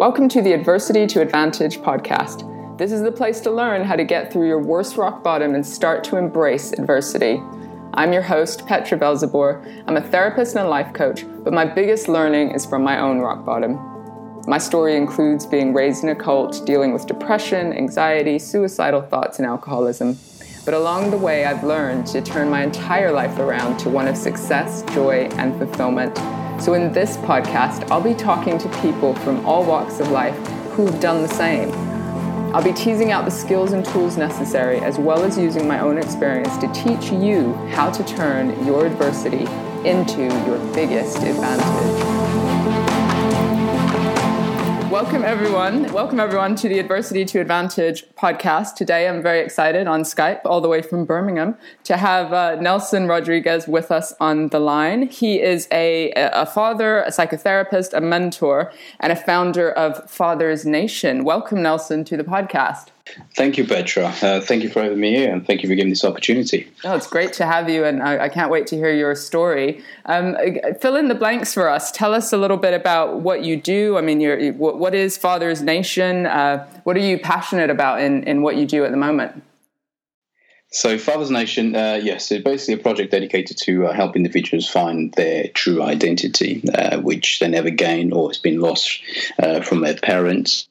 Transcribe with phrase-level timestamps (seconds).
[0.00, 2.78] Welcome to the Adversity to Advantage podcast.
[2.78, 5.66] This is the place to learn how to get through your worst rock bottom and
[5.66, 7.38] start to embrace adversity.
[7.92, 9.84] I'm your host, Petra Belzebor.
[9.86, 13.18] I'm a therapist and a life coach, but my biggest learning is from my own
[13.18, 13.74] rock bottom.
[14.46, 19.44] My story includes being raised in a cult, dealing with depression, anxiety, suicidal thoughts, and
[19.44, 20.16] alcoholism.
[20.64, 24.16] But along the way, I've learned to turn my entire life around to one of
[24.16, 26.18] success, joy, and fulfillment.
[26.60, 30.36] So, in this podcast, I'll be talking to people from all walks of life
[30.72, 31.72] who've done the same.
[32.54, 35.96] I'll be teasing out the skills and tools necessary, as well as using my own
[35.96, 39.46] experience to teach you how to turn your adversity
[39.88, 42.09] into your biggest advantage.
[45.02, 45.90] Welcome, everyone.
[45.94, 48.74] Welcome, everyone, to the Adversity to Advantage podcast.
[48.74, 53.08] Today, I'm very excited on Skype, all the way from Birmingham, to have uh, Nelson
[53.08, 55.08] Rodriguez with us on the line.
[55.08, 61.24] He is a, a father, a psychotherapist, a mentor, and a founder of Fathers Nation.
[61.24, 62.88] Welcome, Nelson, to the podcast.
[63.36, 64.06] Thank you, Petra.
[64.22, 66.70] Uh, thank you for having me here, and thank you for giving this opportunity.
[66.84, 69.82] Oh, it's great to have you, and I, I can't wait to hear your story.
[70.06, 70.36] Um,
[70.80, 71.90] fill in the blanks for us.
[71.90, 73.96] Tell us a little bit about what you do.
[73.96, 76.26] I mean, you're, what is Fathers Nation?
[76.26, 79.42] Uh, what are you passionate about in, in what you do at the moment?
[80.72, 85.12] So, Fathers Nation, uh, yes, it's basically a project dedicated to uh, help individuals find
[85.14, 89.02] their true identity, uh, which they never gain or has been lost
[89.42, 90.68] uh, from their parents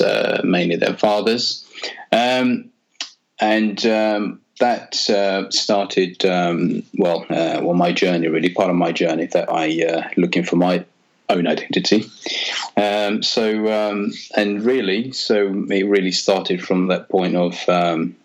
[0.00, 1.66] uh, mainly their fathers.
[2.12, 2.70] Um,
[3.40, 8.92] and um, that uh, started, um, well, uh, well, my journey, really, part of my
[8.92, 10.84] journey that I, uh, looking for my
[11.28, 12.04] own identity.
[12.76, 18.16] Um, so, um, and really, so it really started from that point of, um,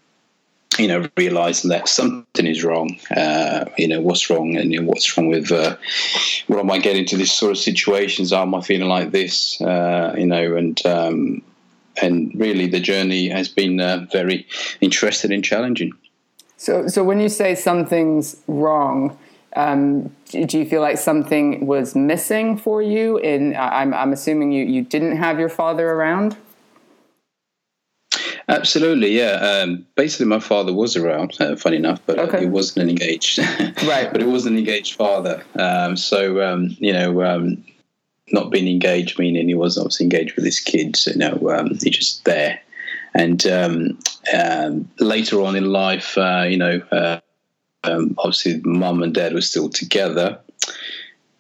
[0.80, 2.98] you know, realizing that something is wrong.
[3.16, 5.76] Uh, you know, what's wrong, and you know, what's wrong with uh,
[6.48, 8.34] what am I getting to this sort of situations?
[8.34, 9.62] Am I feeling like this?
[9.62, 11.44] Uh, you know, and um,
[12.02, 14.48] and really the journey has been uh, very
[14.82, 15.92] interesting and challenging.
[16.58, 19.18] So, so when you say something's wrong,
[19.56, 23.18] um, do you feel like something was missing for you?
[23.18, 26.36] In I'm, I'm assuming you, you didn't have your father around.
[28.50, 29.62] Absolutely, yeah.
[29.64, 32.38] Um, basically, my father was around, uh, funny enough, but okay.
[32.38, 33.40] uh, he wasn't an engaged,
[33.86, 34.12] right?
[34.12, 35.44] but he was an engaged father.
[35.56, 37.64] Um, so um, you know, um,
[38.32, 41.08] not being engaged, meaning he wasn't obviously engaged with his kids.
[41.08, 42.60] You know, um, he's just there.
[43.14, 44.00] And um,
[44.34, 47.20] um, later on in life, uh, you know, uh,
[47.84, 50.40] um, obviously mum and dad were still together.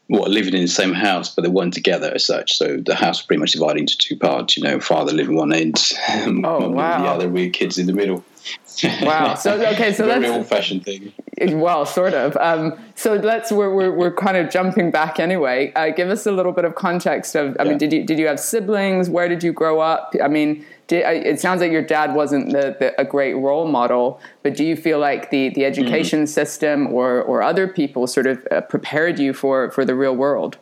[0.08, 2.58] What living in the same house, but they weren't together as such.
[2.58, 4.58] So the house was pretty much divided into two parts.
[4.58, 7.02] You know, father living one end, oh, wow.
[7.02, 8.24] the other, with kids in the middle.
[9.02, 9.36] Wow.
[9.36, 11.14] So okay, so very old-fashioned thing.
[11.42, 12.36] Well, sort of.
[12.38, 15.72] Um, so let's we're, we're, we're kind of jumping back anyway.
[15.76, 17.56] Uh, give us a little bit of context of.
[17.60, 17.70] I yeah.
[17.70, 19.10] mean, did you did you have siblings?
[19.10, 20.14] Where did you grow up?
[20.22, 24.20] I mean, did, it sounds like your dad wasn't the, the, a great role model,
[24.42, 26.34] but do you feel like the the education mm-hmm.
[26.34, 30.58] system or or other people sort of uh, prepared you for for the real world?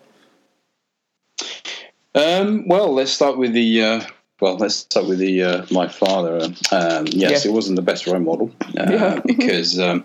[2.14, 4.02] Um, well, let's start with the uh,
[4.42, 6.42] well, let's start with the uh, my father.
[6.72, 7.52] Um, yes, yeah.
[7.52, 9.20] it wasn't the best role model uh, yeah.
[9.26, 9.80] because.
[9.80, 10.04] Um,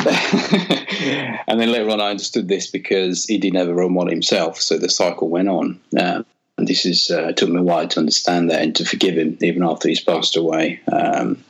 [0.06, 4.60] and then later on, I understood this because he didn't have a role model himself,
[4.60, 5.80] so the cycle went on.
[5.96, 6.22] Uh,
[6.56, 9.38] and this is uh, took me a while to understand that and to forgive him,
[9.40, 11.42] even after he's passed away um,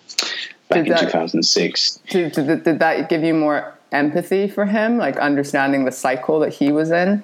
[0.69, 2.01] back did in 2006.
[2.09, 6.55] Did, did, did that give you more empathy for him, like understanding the cycle that
[6.55, 7.23] he was in?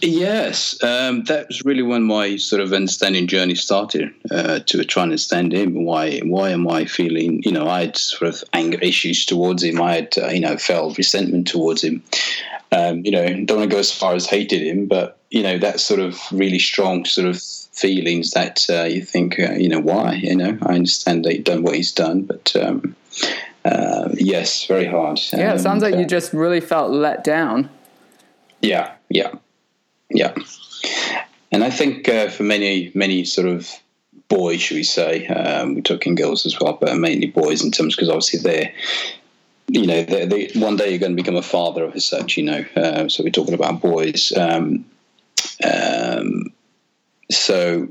[0.00, 5.02] Yes, um, that was really when my sort of understanding journey started uh, to try
[5.02, 5.84] and understand him.
[5.84, 6.20] Why?
[6.20, 7.42] Why am I feeling?
[7.44, 9.80] You know, I had sort of anger issues towards him.
[9.80, 12.02] I had, uh, you know, felt resentment towards him.
[12.70, 15.58] Um, you know, don't want to go as far as hated him, but you know,
[15.58, 19.80] that sort of really strong sort of feelings that uh, you think, uh, you know,
[19.80, 20.14] why?
[20.14, 22.54] You know, I understand that he's done what he's done, but.
[22.56, 22.94] Um,
[23.64, 25.20] uh, yes, very hard.
[25.32, 27.68] Yeah, it sounds like you just really felt let down.
[28.62, 29.32] Yeah, yeah.
[30.10, 30.34] Yeah,
[31.52, 33.70] and I think uh, for many many sort of
[34.28, 37.96] boys, should we say, um, we're talking girls as well, but mainly boys in terms
[37.96, 38.72] because obviously they're
[39.68, 42.36] you know, they, they, one day you're going to become a father of a such,
[42.36, 42.64] you know.
[42.74, 44.32] Uh, so we're talking about boys.
[44.36, 44.86] Um,
[45.62, 46.52] um,
[47.30, 47.88] so,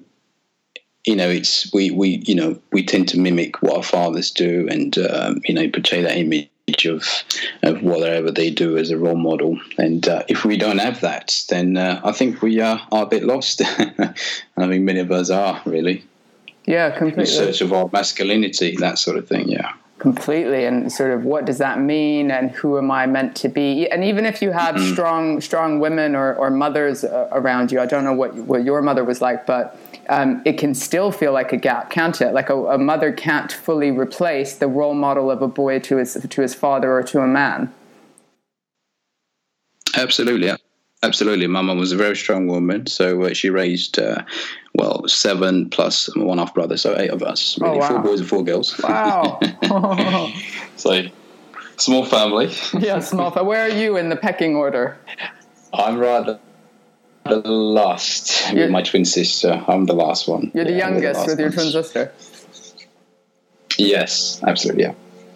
[1.06, 4.68] you know, it's we we you know we tend to mimic what our fathers do,
[4.70, 6.50] and um, you know, portray that image
[6.86, 7.06] of
[7.64, 9.60] of whatever they do as a role model.
[9.78, 13.08] And uh, if we don't have that, then uh, I think we are, are a
[13.08, 13.62] bit lost.
[13.66, 14.14] I
[14.56, 16.04] think many of us are really.
[16.66, 17.24] Yeah, completely.
[17.24, 19.48] In search of our masculinity, that sort of thing.
[19.48, 19.74] Yeah.
[20.00, 23.90] Completely and sort of what does that mean and who am i meant to be?
[23.90, 24.94] And even if you have mm-hmm.
[24.94, 28.82] strong strong women or, or mothers uh, around you i don't know what what your
[28.82, 29.78] mother was like but
[30.10, 32.34] um, it can still feel like a gap can't it?
[32.34, 36.14] Like a, a, mother can't fully replace the role model of a boy to his
[36.30, 37.74] to his father or to a man.
[39.96, 40.56] Absolutely
[41.08, 41.48] Absolutely.
[41.48, 42.86] My mum was a very strong woman.
[42.88, 44.24] So uh, she raised, uh,
[44.76, 46.76] well, seven plus one half brother.
[46.76, 47.58] So eight of us.
[47.60, 47.76] Really.
[47.76, 47.88] Oh, wow.
[47.88, 48.78] Four boys and four girls.
[48.80, 49.40] Wow.
[50.76, 51.04] so
[51.78, 52.54] small family.
[52.80, 53.48] yeah, small family.
[53.48, 54.98] Where are you in the pecking order?
[55.74, 56.40] I'm rather
[57.24, 59.64] the last you're, with my twin sister.
[59.68, 60.52] I'm the last one.
[60.54, 62.12] You're the yeah, youngest the with your twin sister?
[63.78, 64.84] Yes, absolutely.
[64.84, 64.94] Yeah.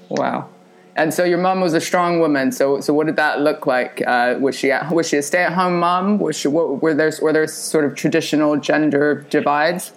[0.09, 0.49] Wow.
[0.95, 2.51] And so your mom was a strong woman.
[2.51, 4.01] So, so what did that look like?
[4.05, 6.19] Uh, was she was she a stay at home mom?
[6.19, 9.93] Was she what, were there were there sort of traditional gender divides?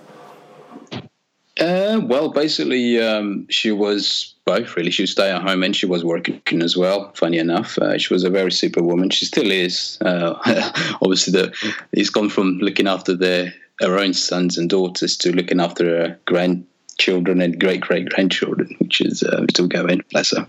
[1.60, 4.90] Uh, well, basically, um, she was both really.
[4.90, 7.12] She was stay at home and she was working as well.
[7.14, 9.10] Funny enough, uh, she was a very super woman.
[9.10, 9.98] She still is.
[10.00, 10.34] Uh,
[11.02, 11.54] obviously, the,
[11.92, 16.20] it's gone from looking after their her own sons and daughters to looking after her
[16.26, 20.02] grand children and great great grandchildren, which is uh, still going.
[20.10, 20.46] Bless her.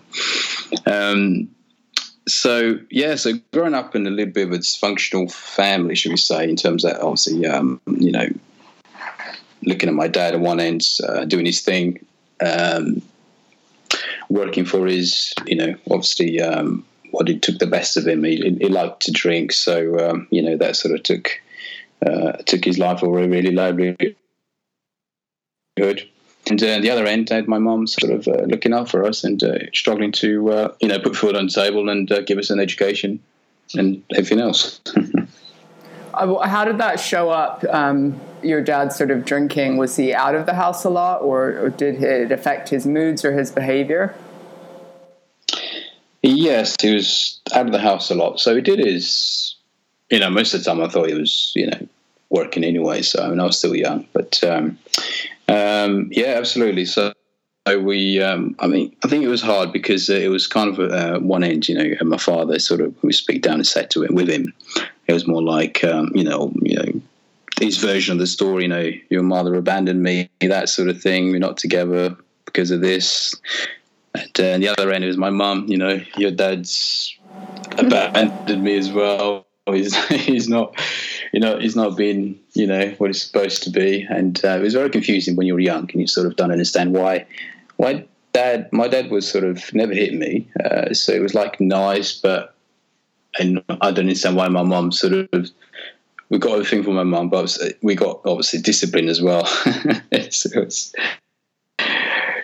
[0.86, 1.50] Um,
[2.28, 6.18] so yeah, so growing up in a little bit of a dysfunctional family, should we
[6.18, 8.28] say, in terms of obviously, um, you know,
[9.64, 12.04] looking at my dad at one end, uh, doing his thing,
[12.46, 13.02] um,
[14.30, 18.24] working for his, you know, obviously um, what he took the best of him.
[18.24, 21.30] He, he liked to drink, so um, you know that sort of took
[22.06, 24.16] uh, took his life away really low, really
[25.78, 26.08] good.
[26.48, 29.04] And uh, the other end, I had my mom sort of uh, looking out for
[29.04, 32.22] us and uh, struggling to, uh, you know, put food on the table and uh,
[32.22, 33.20] give us an education
[33.74, 34.80] and everything else.
[36.14, 37.66] How did that show up?
[37.70, 39.78] Um, your dad sort of drinking.
[39.78, 43.26] Was he out of the house a lot, or, or did it affect his moods
[43.26, 44.16] or his behavior?
[46.22, 48.40] Yes, he was out of the house a lot.
[48.40, 49.56] So he did his,
[50.10, 51.88] you know, most of the time I thought he was, you know,
[52.30, 53.02] working anyway.
[53.02, 54.78] So I mean, I was still young, but um,
[55.48, 56.86] um, yeah, absolutely.
[56.86, 57.14] So.
[57.68, 60.92] we, um, I mean, I think it was hard because uh, it was kind of
[60.92, 64.04] uh, one end, you know, my father sort of, we speak down and said to
[64.04, 64.54] him with him,
[65.08, 67.02] it was more like, um, you know, you know,
[67.60, 71.32] his version of the story, you know, your mother abandoned me, that sort of thing.
[71.32, 72.16] We're not together
[72.46, 73.34] because of this.
[74.14, 77.18] And, uh, and the other end was my mum, you know, your dad's
[77.80, 79.45] abandoned me as well.
[79.74, 80.80] He's, he's not,
[81.34, 84.06] you know, he's not been, you know, what he's supposed to be.
[84.08, 86.52] And uh, it was very confusing when you were young and you sort of don't
[86.52, 87.26] understand why,
[87.78, 90.48] why dad, my dad was sort of never hit me.
[90.64, 92.54] Uh, so it was like nice, but,
[93.40, 95.50] and I don't understand why my mom sort of,
[96.30, 99.46] we got everything from my mum, but we got obviously discipline as well.
[100.30, 100.94] so it was,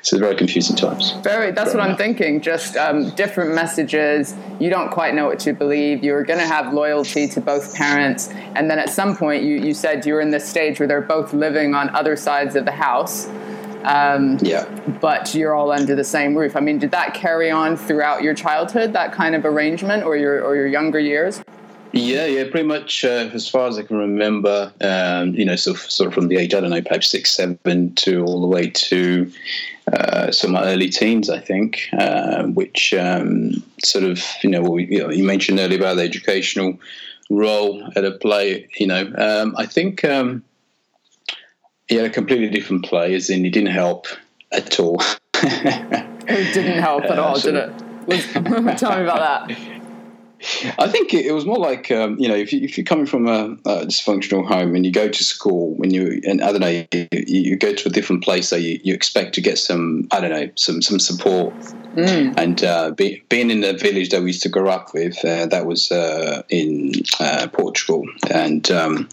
[0.03, 1.11] so it's very confusing times.
[1.23, 1.51] Very.
[1.51, 2.41] That's what I'm thinking.
[2.41, 4.35] Just um, different messages.
[4.59, 6.03] You don't quite know what to believe.
[6.03, 9.73] You're going to have loyalty to both parents, and then at some point, you you
[9.73, 12.71] said you were in this stage where they're both living on other sides of the
[12.71, 13.27] house.
[13.83, 14.65] Um, yeah.
[15.01, 16.55] But you're all under the same roof.
[16.55, 18.93] I mean, did that carry on throughout your childhood?
[18.93, 21.43] That kind of arrangement, or your or your younger years?
[21.93, 25.73] Yeah, yeah, pretty much uh, as far as I can remember, um, you know, so,
[25.73, 28.69] sort of from the age, I don't know, perhaps six, seven to all the way
[28.69, 29.29] to
[29.93, 34.99] uh, my early teens, I think, uh, which um, sort of, you know, we, you,
[34.99, 36.79] know, you mentioned earlier about the educational
[37.29, 40.43] role at a play, you know, um, I think um,
[41.87, 44.07] he had a completely different play, as in he didn't help
[44.51, 45.01] at all.
[45.35, 47.77] it didn't help at all, uh, did it?
[48.77, 49.77] Tell me about that.
[50.79, 53.27] I think it, was more like um, you know if, you, if you're coming from
[53.27, 56.85] a, a, dysfunctional home and you go to school when you and I don't know
[56.91, 60.19] you, you go to a different place so you, you, expect to get some I
[60.19, 61.53] don't know some some support.
[61.95, 62.33] Mm.
[62.37, 65.45] and uh, be, being in the village that we used to grow up with uh,
[65.47, 68.05] that was uh, in uh, Portugal.
[68.33, 69.09] And um,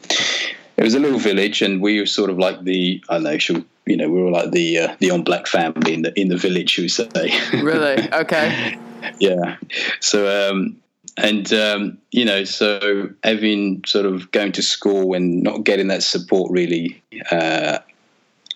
[0.77, 3.39] it was a little village and we were sort of like the I don't know
[3.39, 6.29] should, you know we were like the uh, the on black family in the in
[6.29, 7.09] the village we say.
[7.53, 8.09] Really?
[8.13, 8.79] Okay.
[9.21, 9.57] Yeah.
[10.01, 10.77] So um,
[11.19, 16.03] and um, you know, so having sort of going to school and not getting that
[16.03, 17.79] support really, uh,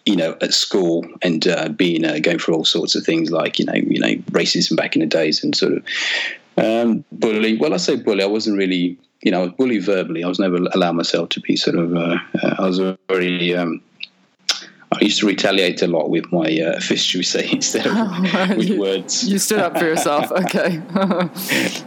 [0.07, 3.59] you know, at school and uh, being uh, going through all sorts of things like
[3.59, 5.85] you know, you know, racism back in the days and sort of
[6.57, 7.57] um, bully.
[7.57, 8.23] Well, I say bully.
[8.23, 10.25] I wasn't really, you know, bully verbally.
[10.25, 11.95] I was never allowed myself to be sort of.
[11.97, 13.83] Uh, uh, I was very um,
[14.93, 18.69] I used to retaliate a lot with my uh, we say, instead of oh, with
[18.69, 19.29] you, words.
[19.29, 20.31] You stood up for yourself.
[20.43, 20.83] Okay.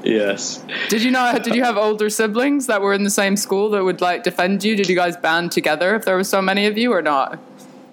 [0.04, 0.64] yes.
[0.90, 1.44] Did you not?
[1.44, 4.64] Did you have older siblings that were in the same school that would like defend
[4.64, 4.76] you?
[4.76, 7.40] Did you guys band together if there were so many of you, or not?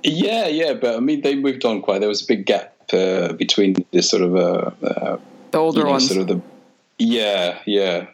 [0.03, 1.99] Yeah, yeah, but I mean, they moved on quite.
[1.99, 5.19] There was a big gap uh, between the sort of uh, uh,
[5.51, 6.09] the older you know, ones.
[6.09, 6.41] Sort of the
[6.99, 8.07] yeah, yeah.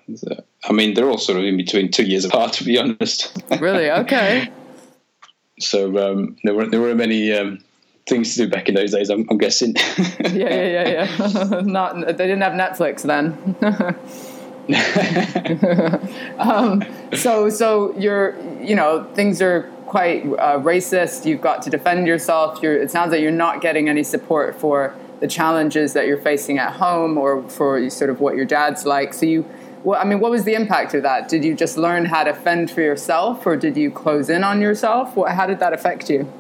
[0.64, 3.36] I mean, they're all sort of in between two years apart, to be honest.
[3.60, 3.90] really?
[3.90, 4.50] Okay.
[5.60, 7.58] So um, there were there were many um,
[8.08, 9.10] things to do back in those days.
[9.10, 9.74] I'm, I'm guessing.
[9.96, 11.60] yeah, yeah, yeah, yeah.
[11.64, 13.36] Not they didn't have Netflix then.
[16.38, 16.84] um,
[17.14, 21.24] so, so you're, you know, things are quite uh, racist.
[21.24, 22.62] You've got to defend yourself.
[22.62, 26.58] You're, it sounds like you're not getting any support for the challenges that you're facing
[26.58, 29.14] at home or for sort of what your dad's like.
[29.14, 29.48] So you,
[29.96, 31.28] I mean, what was the impact of that?
[31.28, 34.60] Did you just learn how to fend for yourself, or did you close in on
[34.60, 35.16] yourself?
[35.16, 36.30] What, how did that affect you?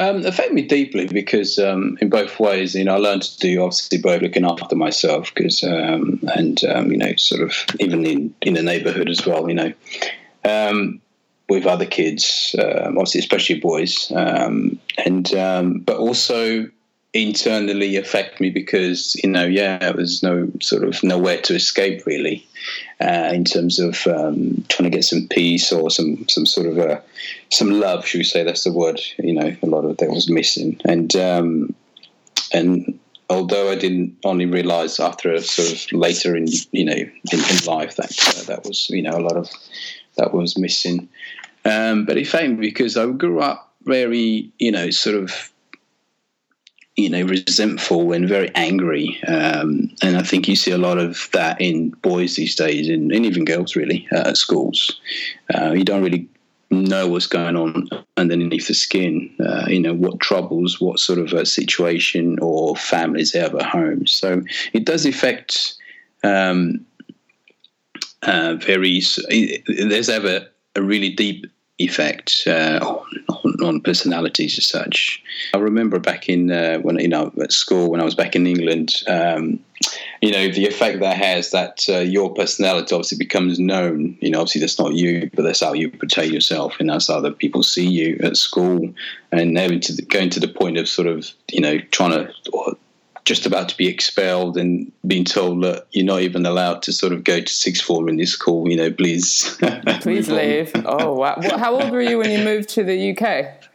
[0.00, 3.62] Um, affect me deeply because um, in both ways, you know, I learned to do
[3.62, 8.34] obviously both looking after myself because um, and um, you know, sort of even in
[8.42, 9.72] in the neighbourhood as well, you know,
[10.44, 11.00] um,
[11.48, 14.80] with other kids, um, obviously especially boys, and
[15.84, 16.68] but also
[17.22, 22.04] internally affect me because you know yeah there was no sort of nowhere to escape
[22.06, 22.46] really
[23.00, 26.78] uh, in terms of um, trying to get some peace or some some sort of
[26.78, 27.02] a
[27.50, 30.30] some love should we say that's the word you know a lot of that was
[30.30, 30.80] missing.
[30.84, 31.74] And um,
[32.52, 32.98] and
[33.30, 37.64] although I didn't only realize after a sort of later in you know in, in
[37.66, 39.50] life that uh, that was you know a lot of
[40.16, 41.08] that was missing.
[41.64, 45.52] Um, but it failed because I grew up very you know sort of
[46.98, 49.22] you know, resentful and very angry.
[49.28, 53.12] Um, and I think you see a lot of that in boys these days, and,
[53.12, 55.00] and even girls really uh, at schools.
[55.54, 56.28] Uh, you don't really
[56.72, 59.32] know what's going on underneath the skin.
[59.38, 63.62] Uh, you know what troubles, what sort of a situation or families they have at
[63.62, 64.04] home.
[64.08, 65.74] So it does affect.
[66.24, 66.84] Um,
[68.22, 69.00] uh, very.
[69.68, 71.46] There's ever a really deep
[71.78, 72.80] effect uh,
[73.44, 75.22] on, on, personalities as such.
[75.54, 78.46] I remember back in uh, when you know at school when I was back in
[78.46, 79.60] England, um,
[80.20, 84.16] you know the effect that has that uh, your personality obviously becomes known.
[84.20, 87.20] You know, obviously that's not you, but that's how you portray yourself, and that's how
[87.20, 88.92] the people see you at school,
[89.32, 92.76] and having to going to the point of sort of you know trying to
[93.28, 97.12] just about to be expelled and being told that you're not even allowed to sort
[97.12, 99.54] of go to sixth form in this school, you know, please.
[100.00, 100.72] please leave.
[100.86, 101.38] Oh, wow.
[101.42, 103.66] How old were you when you moved to the UK?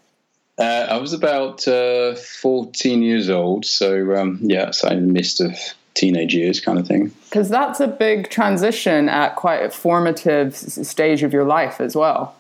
[0.57, 3.65] Uh, I was about uh, 14 years old.
[3.65, 5.55] So, um, yeah, so in the midst of
[5.93, 7.11] teenage years kind of thing.
[7.25, 12.35] Because that's a big transition at quite a formative stage of your life as well.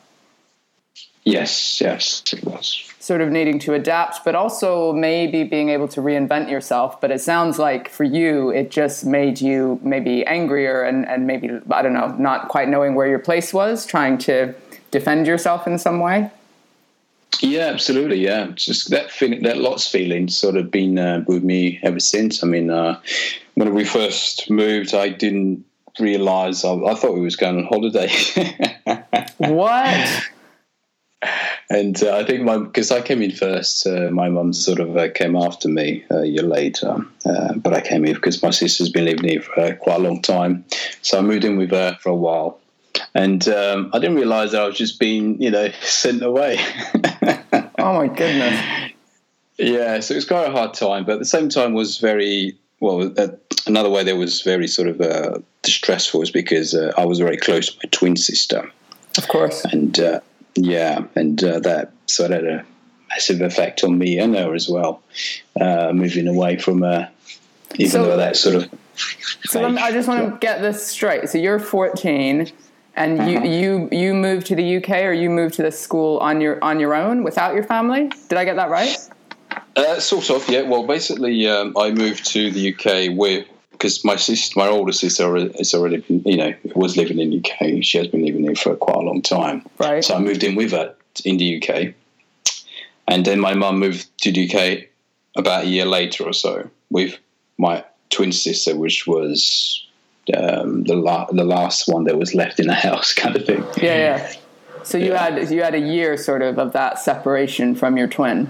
[1.25, 5.99] Yes, yes, it was sort of needing to adapt, but also maybe being able to
[5.99, 7.01] reinvent yourself.
[7.01, 11.49] But it sounds like for you, it just made you maybe angrier and, and maybe,
[11.69, 14.55] I don't know, not quite knowing where your place was, trying to
[14.91, 16.31] defend yourself in some way.
[17.41, 18.23] Yeah, absolutely.
[18.23, 22.41] Yeah, just that feeling, that lots feeling, sort of been uh, with me ever since.
[22.41, 23.01] I mean, uh,
[23.55, 25.65] when we first moved, I didn't
[25.99, 28.09] realize I, I thought we was going on holiday.
[29.39, 30.29] what?
[31.69, 34.97] And uh, I think my because I came in first, uh, my mum sort of
[34.97, 37.05] uh, came after me a year later.
[37.25, 40.03] Uh, but I came here because my sister's been living here for uh, quite a
[40.03, 40.65] long time,
[41.01, 42.59] so I moved in with her for a while,
[43.15, 46.59] and um, I didn't realise that I was just being, you know, sent away.
[47.79, 48.91] oh my goodness!
[49.57, 52.57] Yeah, so it was quite a hard time, but at the same time was very
[52.81, 53.11] well.
[53.17, 53.29] Uh,
[53.67, 57.77] another way that was very sort of distressful was because I was very close to
[57.77, 58.69] my twin sister.
[59.17, 60.21] Of course, and
[60.55, 62.65] yeah, and uh, that sort of had a
[63.09, 65.01] massive effect on me and her as well,
[65.59, 67.09] uh, moving away from her,
[67.75, 68.69] even so, though that sort of.
[69.45, 71.29] So me, I just want to get this straight.
[71.29, 72.51] So you're 14,
[72.95, 73.29] and uh-huh.
[73.29, 76.63] you you you moved to the UK, or you moved to the school on your
[76.63, 78.09] on your own without your family.
[78.29, 78.95] Did I get that right?
[79.75, 80.61] Uh, sort of, yeah.
[80.61, 83.47] Well, basically, um, I moved to the UK with
[83.83, 87.39] because my sister, my older sister, is already been, you know was living in the
[87.39, 87.83] UK.
[87.83, 89.65] She has been living here for quite a long time.
[89.77, 90.01] Right.
[90.01, 91.93] So I moved in with her in the UK,
[93.09, 94.87] and then my mum moved to the UK
[95.35, 97.19] about a year later or so with
[97.57, 99.85] my twin sister, which was
[100.33, 103.65] um, the la- the last one that was left in the house, kind of thing.
[103.75, 104.33] Yeah, yeah.
[104.83, 105.29] So you yeah.
[105.29, 108.49] had you had a year sort of of that separation from your twin.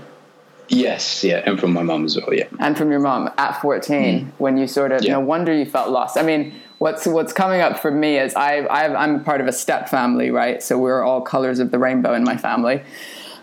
[0.73, 2.47] Yes, yeah, and from my mom as well, yeah.
[2.59, 4.31] And from your mom at 14, mm.
[4.39, 5.13] when you sort of, yeah.
[5.13, 6.17] no wonder you felt lost.
[6.17, 9.53] I mean, what's what's coming up for me is I, I am part of a
[9.53, 10.61] step family, right?
[10.61, 12.83] So we're all colors of the rainbow in my family.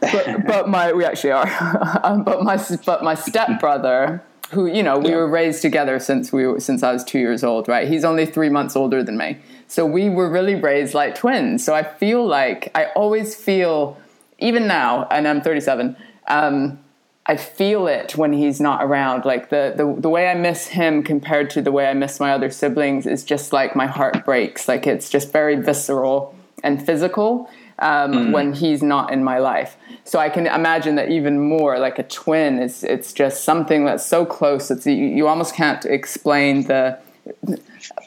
[0.00, 2.00] But, but my we actually are.
[2.04, 5.16] um, but my but my stepbrother, who you know we yeah.
[5.16, 7.88] were raised together since we were, since I was two years old, right?
[7.88, 11.64] He's only three months older than me, so we were really raised like twins.
[11.64, 13.99] So I feel like I always feel,
[14.38, 15.96] even now, and I'm 37.
[16.28, 16.78] Um,
[17.26, 19.24] I feel it when he's not around.
[19.24, 22.32] Like the, the the way I miss him compared to the way I miss my
[22.32, 24.66] other siblings is just like my heart breaks.
[24.68, 28.32] Like it's just very visceral and physical um, mm.
[28.32, 29.76] when he's not in my life.
[30.04, 31.78] So I can imagine that even more.
[31.78, 34.70] Like a twin, it's it's just something that's so close.
[34.70, 36.98] It's you, you almost can't explain the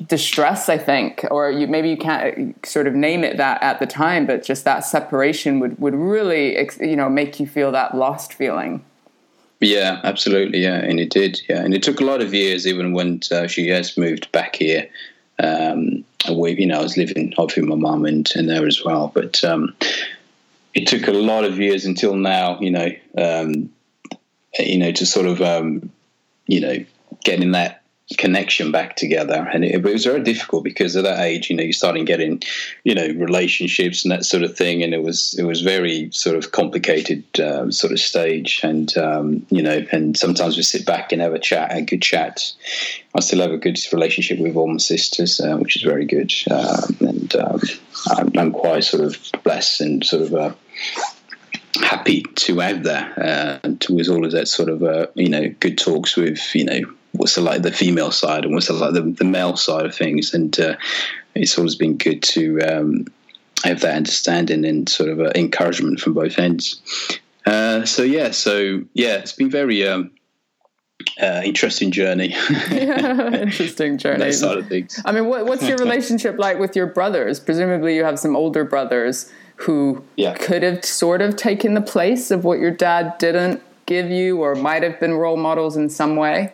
[0.08, 3.86] distress i think or you maybe you can't sort of name it that at the
[3.86, 8.34] time but just that separation would would really you know make you feel that lost
[8.34, 8.84] feeling
[9.64, 12.94] yeah absolutely yeah and it did yeah and it took a lot of years even
[12.94, 14.88] when uh, she has moved back here
[15.40, 16.04] um
[16.36, 19.12] we you know i was living obviously with my mum and, and there as well
[19.14, 19.74] but um
[20.74, 23.70] it took a lot of years until now you know um
[24.60, 25.90] you know to sort of um
[26.48, 26.84] you know
[27.24, 27.83] getting that
[28.18, 29.48] connection back together.
[29.54, 32.42] And it, it, was very difficult because at that age you know you're starting getting
[32.84, 34.84] you know relationships and that sort of thing.
[34.84, 38.62] And it was it was very sort of complicated uh, sort of stage.
[38.64, 42.02] And um, you know and sometimes we sit back and have a chat a good
[42.02, 42.54] chat.
[43.16, 46.34] I still have a good relationship with all my sisters uh, which is very good.
[46.52, 47.62] Um, and um,
[48.08, 50.54] I'm, I'm, quite sort of blessed and sort of uh,
[51.82, 53.18] happy to have that.
[53.18, 56.82] Uh, with all of that sort of uh, you know good talks with you know
[57.14, 59.96] what's the like the female side and what's the like the, the male side of
[59.96, 60.76] things and uh,
[61.36, 63.06] it's always been good to um,
[63.64, 66.82] have that understanding and sort of uh, encouragement from both ends
[67.46, 70.12] uh, so yeah so yeah it's been very um,
[71.22, 72.30] uh, interesting journey.
[72.72, 74.20] yeah, interesting journey.
[74.20, 75.02] that side of things.
[75.06, 77.40] I mean, what, what's your relationship like with your brothers?
[77.40, 80.34] Presumably, you have some older brothers who yeah.
[80.36, 84.56] could have sort of taken the place of what your dad didn't give you, or
[84.56, 86.54] might have been role models in some way.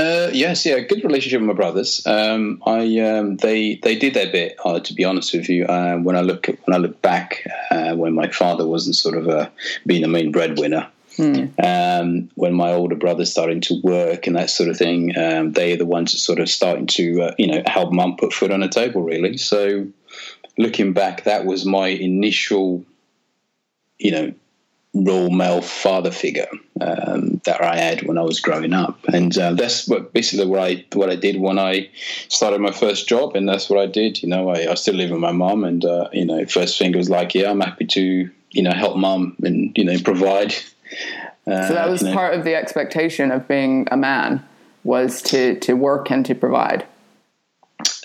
[0.00, 2.06] Uh, yes, yeah, good relationship with my brothers.
[2.06, 4.56] Um, I um, they they did their bit.
[4.64, 7.94] Uh, to be honest with you, uh, when I look when I look back, uh,
[7.94, 9.52] when my father wasn't sort of a,
[9.86, 11.46] being the main breadwinner, hmm.
[11.62, 15.74] um, when my older brothers starting to work and that sort of thing, um, they
[15.74, 18.52] are the ones that sort of starting to uh, you know help mum put food
[18.52, 19.02] on the table.
[19.02, 19.86] Really, so
[20.56, 22.86] looking back, that was my initial,
[23.98, 24.34] you know,
[24.92, 26.48] role male father figure
[26.80, 30.60] um, that I had when I was growing up, and uh, that's what basically what
[30.60, 31.90] I what I did when I
[32.28, 34.22] started my first job, and that's what I did.
[34.22, 36.96] You know, I, I still live with my mom, and uh, you know, first thing
[36.96, 40.54] was like, yeah, I'm happy to you know help mom and you know provide.
[41.46, 42.14] Uh, so that was you know.
[42.14, 44.44] part of the expectation of being a man
[44.84, 46.86] was to to work and to provide.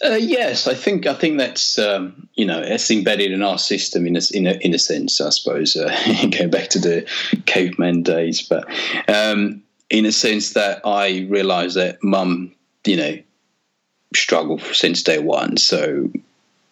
[0.04, 4.06] Uh, yes, I think I think that's um, you know it's embedded in our system
[4.06, 5.76] in a in a, in a sense, I suppose.
[5.76, 5.96] Uh,
[6.38, 7.10] going back to the
[7.46, 8.68] caveman days, but
[9.10, 12.54] um, in a sense that I realised that mum,
[12.86, 13.18] you know,
[14.14, 16.10] struggled since day one, so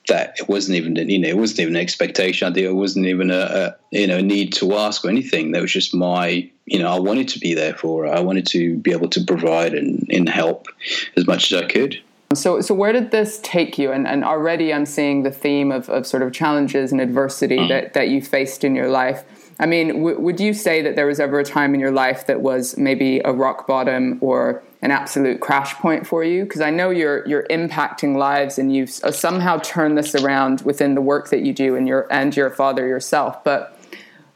[0.07, 2.57] that it wasn't even you know it wasn't even an expectation.
[2.57, 5.51] It wasn't even a, a you know need to ask or anything.
[5.51, 8.13] That was just my you know I wanted to be there for her.
[8.13, 10.67] I wanted to be able to provide and, and help
[11.15, 12.01] as much as I could.
[12.35, 13.91] So, so where did this take you?
[13.91, 17.69] And, and already I'm seeing the theme of, of sort of challenges and adversity mm.
[17.69, 19.23] that, that you faced in your life.
[19.59, 22.27] I mean, w- would you say that there was ever a time in your life
[22.27, 26.43] that was maybe a rock bottom or an absolute crash point for you?
[26.43, 31.01] Because I know you're you're impacting lives and you've somehow turned this around within the
[31.01, 33.43] work that you do and your and your father yourself.
[33.43, 33.79] But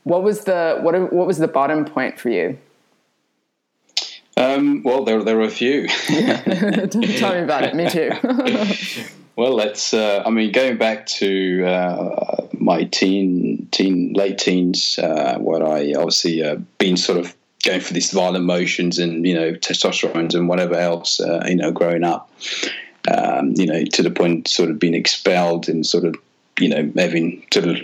[0.04, 2.58] what was the what what was the bottom point for you?
[4.38, 5.88] Um, well, there there were a few.
[6.08, 7.74] Tell me about it.
[7.74, 8.12] Me too.
[9.36, 9.96] well, let's.
[9.96, 15.94] Uh, I mean, going back to uh, my teen, teen, late teens, uh, where I
[15.94, 20.48] obviously uh, been sort of going for these violent motions and you know testosterone and
[20.48, 22.30] whatever else, uh, you know, growing up.
[23.12, 26.16] Um, you know, to the point sort of being expelled and sort of
[26.60, 27.78] you know having sort of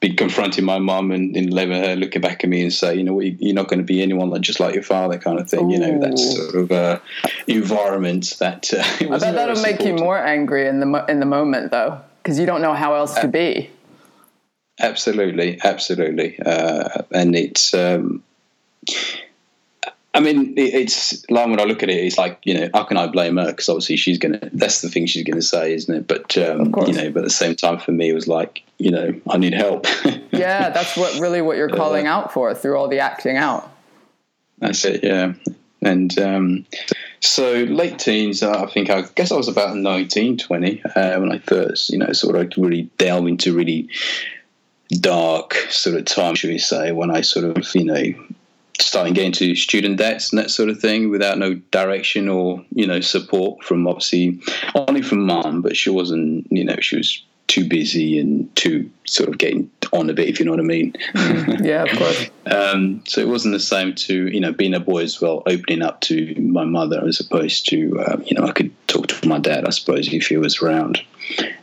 [0.00, 3.18] be confronting my mum and, and her looking back at me and say, you know,
[3.20, 5.70] you're not going to be anyone like just like your father, kind of thing.
[5.70, 5.72] Ooh.
[5.72, 7.00] You know, that sort of uh,
[7.46, 8.72] environment that.
[8.72, 8.82] Uh,
[9.14, 12.46] I bet that'll make you more angry in the in the moment, though, because you
[12.46, 13.70] don't know how else to be.
[14.78, 17.72] Absolutely, absolutely, uh, and it's.
[17.72, 18.22] Um,
[20.16, 22.96] I mean, it's like when I look at it, it's like you know, how can
[22.96, 23.48] I blame her?
[23.48, 24.40] Because obviously she's gonna.
[24.50, 26.06] That's the thing she's gonna say, isn't it?
[26.08, 28.90] But um, you know, but at the same time, for me, it was like you
[28.90, 29.86] know, I need help.
[30.30, 33.70] yeah, that's what really what you're calling uh, out for through all the acting out.
[34.56, 35.04] That's it.
[35.04, 35.34] Yeah,
[35.82, 36.66] and um,
[37.20, 38.42] so late teens.
[38.42, 41.98] Uh, I think I guess I was about 19, 20 uh, when I first, you
[41.98, 43.90] know, sort of really delve into really
[44.92, 48.25] dark sort of time, should we say, when I sort of, you know,
[48.80, 52.86] starting getting to student debts and that sort of thing without no direction or you
[52.86, 54.38] know support from obviously
[54.74, 59.28] only from mom but she wasn't you know she was too busy and too sort
[59.28, 60.92] of getting on a bit, if you know what I mean.
[61.14, 62.30] Mm, yeah, of course.
[62.46, 65.82] um, so it wasn't the same to you know being a boy as well, opening
[65.82, 69.38] up to my mother as opposed to uh, you know I could talk to my
[69.38, 71.00] dad, I suppose, if he was around.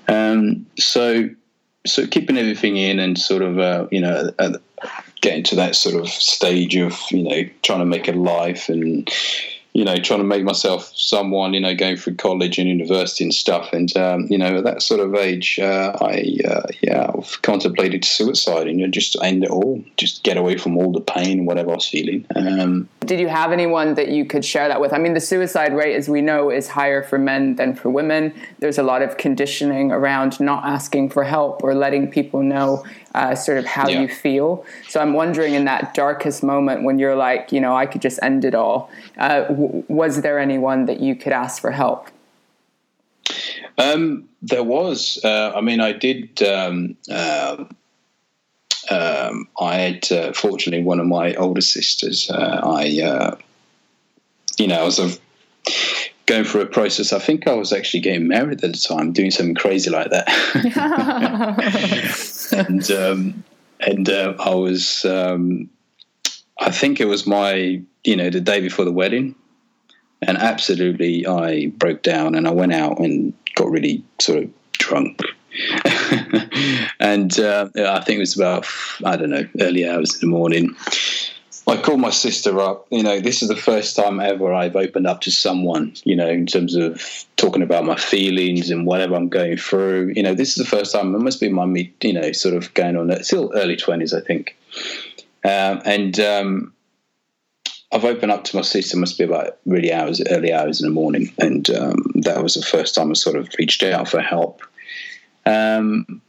[0.08, 1.30] Um, so
[1.86, 4.32] so keeping everything in and sort of uh, you know
[5.22, 9.10] getting to that sort of stage of you know trying to make a life and
[9.74, 13.34] you know, trying to make myself someone, you know, going through college and university and
[13.34, 13.74] stuff.
[13.74, 18.06] And, um, you know, at that sort of age, uh, I, uh, yeah, I've contemplated
[18.06, 21.40] suicide and you know, just end it all, just get away from all the pain
[21.40, 22.26] and whatever I was feeling.
[22.36, 24.94] Um, Did you have anyone that you could share that with?
[24.94, 28.34] I mean, the suicide rate, as we know, is higher for men than for women.
[28.60, 32.86] There's a lot of conditioning around not asking for help or letting people know
[33.16, 34.02] uh, sort of how yeah.
[34.02, 34.66] you feel.
[34.88, 38.20] So I'm wondering in that darkest moment when you're like, you know, I could just
[38.22, 42.10] end it all, uh, w- was there anyone that you could ask for help?
[43.78, 45.20] Um, there was.
[45.24, 46.42] Uh, I mean, I did.
[46.44, 47.66] Um, uh,
[48.90, 52.30] um, I had, uh, fortunately, one of my older sisters.
[52.30, 52.84] Uh, I,
[54.58, 55.10] you know, I was a
[56.26, 57.12] going through a process.
[57.12, 60.28] I think I was actually getting married at the time, doing something crazy like that.
[62.68, 63.44] and um,
[63.80, 65.70] and uh, I was, um,
[66.60, 69.36] I think it was my, you know, the day before the wedding,
[70.22, 75.22] and absolutely I broke down and I went out and got really sort of drunk.
[77.00, 78.68] and uh, I think it was about
[79.04, 80.76] I don't know early hours in the morning
[81.66, 82.88] I called my sister up.
[82.92, 86.28] You know, this is the first time ever I've opened up to someone, you know,
[86.28, 90.14] in terms of talking about my feelings and whatever I'm going through.
[90.16, 91.66] You know, this is the first time, it must be my,
[92.02, 94.58] you know, sort of going on, still early 20s, I think.
[95.46, 96.74] Um, and um,
[97.94, 100.94] I've opened up to my sister, must be about really hours, early hours in the
[100.94, 101.34] morning.
[101.38, 104.64] And um, that was the first time I sort of reached out for help.
[105.46, 106.22] Um,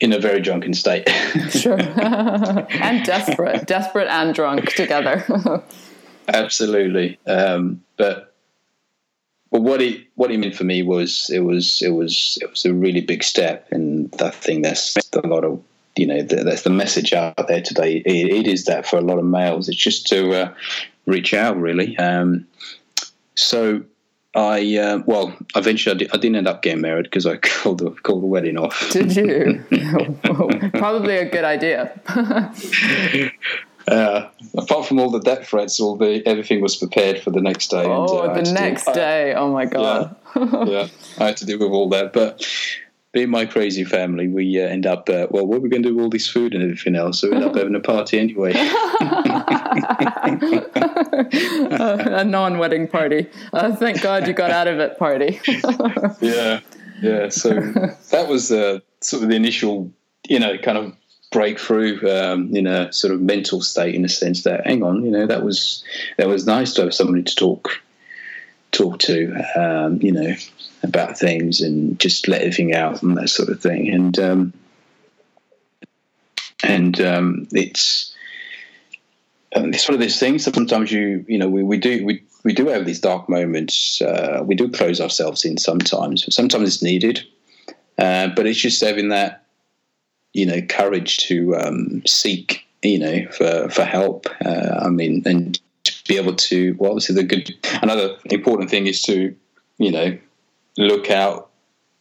[0.00, 1.08] in a very drunken state.
[1.50, 1.78] sure.
[1.80, 5.24] and desperate, desperate and drunk together.
[6.28, 7.18] Absolutely.
[7.26, 8.34] Um, but
[9.50, 12.64] but what it what it meant for me was it was it was it was
[12.64, 15.62] a really big step, and I think that's a lot of
[15.96, 17.96] you know that's the message out there today.
[18.04, 20.54] it, it is that for a lot of males, it's just to uh,
[21.06, 21.96] reach out really.
[21.96, 22.46] Um,
[23.36, 23.82] so
[24.38, 27.90] I uh, well, eventually I, did, not end up getting married because I called the
[27.90, 28.90] called the wedding off.
[28.92, 29.64] Did you?
[30.74, 31.92] Probably a good idea.
[33.88, 37.68] uh, apart from all the death threats, all the everything was prepared for the next
[37.68, 37.84] day.
[37.84, 39.34] Oh, and, uh, the next do, day!
[39.34, 40.14] oh my god!
[40.36, 42.46] Yeah, yeah, I had to deal with all that, but
[43.12, 45.88] being my crazy family, we uh, end up, uh, well, what are we going to
[45.88, 47.20] do with all this food and everything else?
[47.20, 48.52] So we end up having a party anyway.
[52.14, 53.26] a non wedding party.
[53.52, 55.40] Uh, thank God you got out of it party.
[56.20, 56.60] yeah,
[57.00, 57.30] yeah.
[57.30, 57.48] So
[58.10, 59.90] that was uh, sort of the initial,
[60.28, 60.94] you know, kind of
[61.32, 65.10] breakthrough um, in a sort of mental state in a sense that, hang on, you
[65.10, 65.82] know, that was,
[66.18, 67.70] that was nice to have somebody to talk
[68.72, 70.34] talk to, um, you know,
[70.82, 73.88] about things and just let everything out and that sort of thing.
[73.90, 74.52] And um,
[76.62, 78.14] and um, it's
[79.54, 80.44] um, it's one of those things.
[80.44, 84.00] Sometimes you you know we, we do we we do have these dark moments.
[84.00, 86.32] Uh, we do close ourselves in sometimes.
[86.34, 87.24] Sometimes it's needed,
[87.98, 89.44] uh, but it's just having that
[90.32, 94.26] you know courage to um, seek you know for for help.
[94.44, 95.58] Uh, I mean, and
[96.08, 97.54] be able to well, obviously the good.
[97.82, 99.36] Another important thing is to
[99.78, 100.18] you know
[100.76, 101.50] look out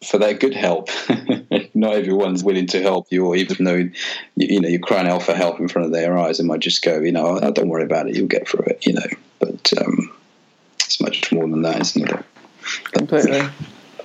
[0.05, 0.89] for that good help.
[1.73, 3.91] Not everyone's willing to help you, or even though you,
[4.35, 6.83] you, know you're crying out for help in front of their eyes, they might just
[6.83, 9.07] go, you know, oh, don't worry about it, you'll get through it, you know.
[9.39, 10.13] But um,
[10.79, 12.25] it's much more than that, isn't it?
[12.91, 13.41] Completely.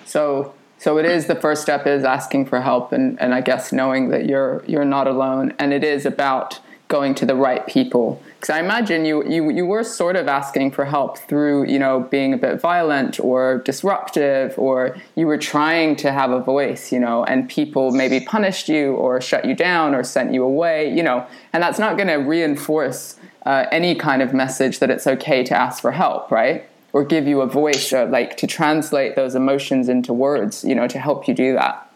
[0.05, 3.73] So, so it is the first step is asking for help, and, and I guess
[3.73, 6.61] knowing that you're you're not alone, and it is about
[6.93, 8.23] going to the right people.
[8.35, 12.01] Because I imagine you, you you were sort of asking for help through you know
[12.17, 17.01] being a bit violent or disruptive or you were trying to have a voice you
[17.01, 21.03] know and people maybe punished you or shut you down or sent you away you
[21.03, 21.27] know.
[21.53, 25.55] And that's not going to reinforce uh, any kind of message that it's okay to
[25.65, 26.69] ask for help right?
[26.93, 30.87] Or give you a voice or like to translate those emotions into words you know
[30.89, 31.92] to help you do that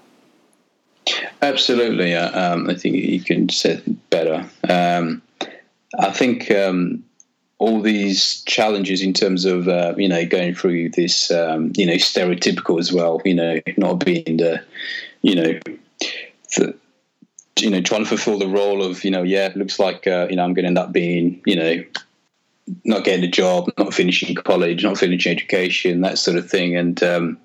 [1.43, 5.23] absolutely um, I think you can say better um,
[5.99, 7.05] I think um,
[7.59, 11.95] all these challenges in terms of uh, you know going through this um, you know
[11.95, 13.21] stereotypical as well.
[13.25, 14.63] You know, not being the
[15.23, 15.61] you know
[16.57, 16.75] the,
[17.61, 20.27] you know trying to fulfill the role of you know yeah it looks like uh,
[20.29, 21.85] you know I'm going to end up being you know
[22.85, 27.03] not getting a job, not finishing college, not finishing education, that sort of thing, and.
[27.03, 27.39] Um,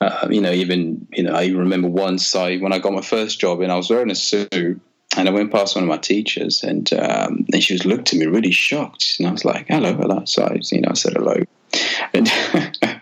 [0.00, 3.40] uh, you know, even you know, I remember once I when I got my first
[3.40, 4.80] job and I was wearing a suit
[5.16, 8.18] and I went past one of my teachers, and um, and she was looked at
[8.18, 11.14] me really shocked, and I was like, "Hello, hello." So I, you know, I said
[11.14, 11.36] hello,
[12.12, 12.30] and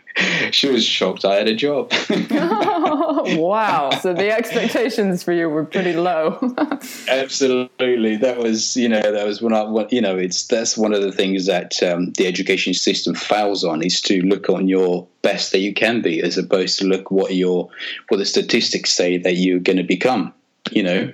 [0.55, 1.93] she was shocked I had a job.
[2.11, 3.91] wow!
[4.01, 6.39] So the expectations for you were pretty low.
[7.09, 11.03] Absolutely, that was you know that was when I you know it's that's one of
[11.03, 15.53] the things that um, the education system fails on is to look on your best
[15.53, 17.69] that you can be as opposed to look what your
[18.09, 20.33] what the statistics say that you're going to become.
[20.71, 21.13] You know,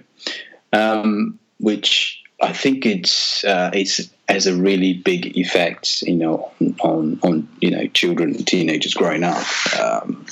[0.72, 6.50] um, which I think it's uh, it's has a really big effect, you know,
[6.80, 9.44] on on you know children teenagers growing up,
[9.78, 10.24] um,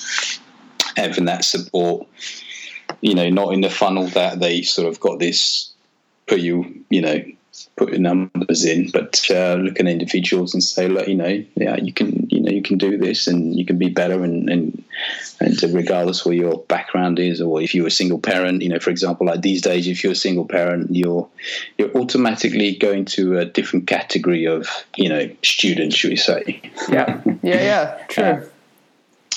[0.97, 2.07] having that support,
[3.01, 5.73] you know, not in the funnel that they sort of got this
[6.27, 7.23] put you, you know,
[7.77, 11.77] put your numbers in, but uh, look at individuals and say, look, you know, yeah,
[11.77, 14.85] you can, you know, you can do this and you can be better, and and
[15.41, 18.91] and regardless what your background is, or if you're a single parent, you know, for
[18.91, 21.29] example, like these days, if you're a single parent, you're
[21.79, 26.61] you're automatically going to a different category of, you know, student, should we say?
[26.89, 28.25] Yeah, yeah, yeah, true.
[28.25, 28.45] Uh,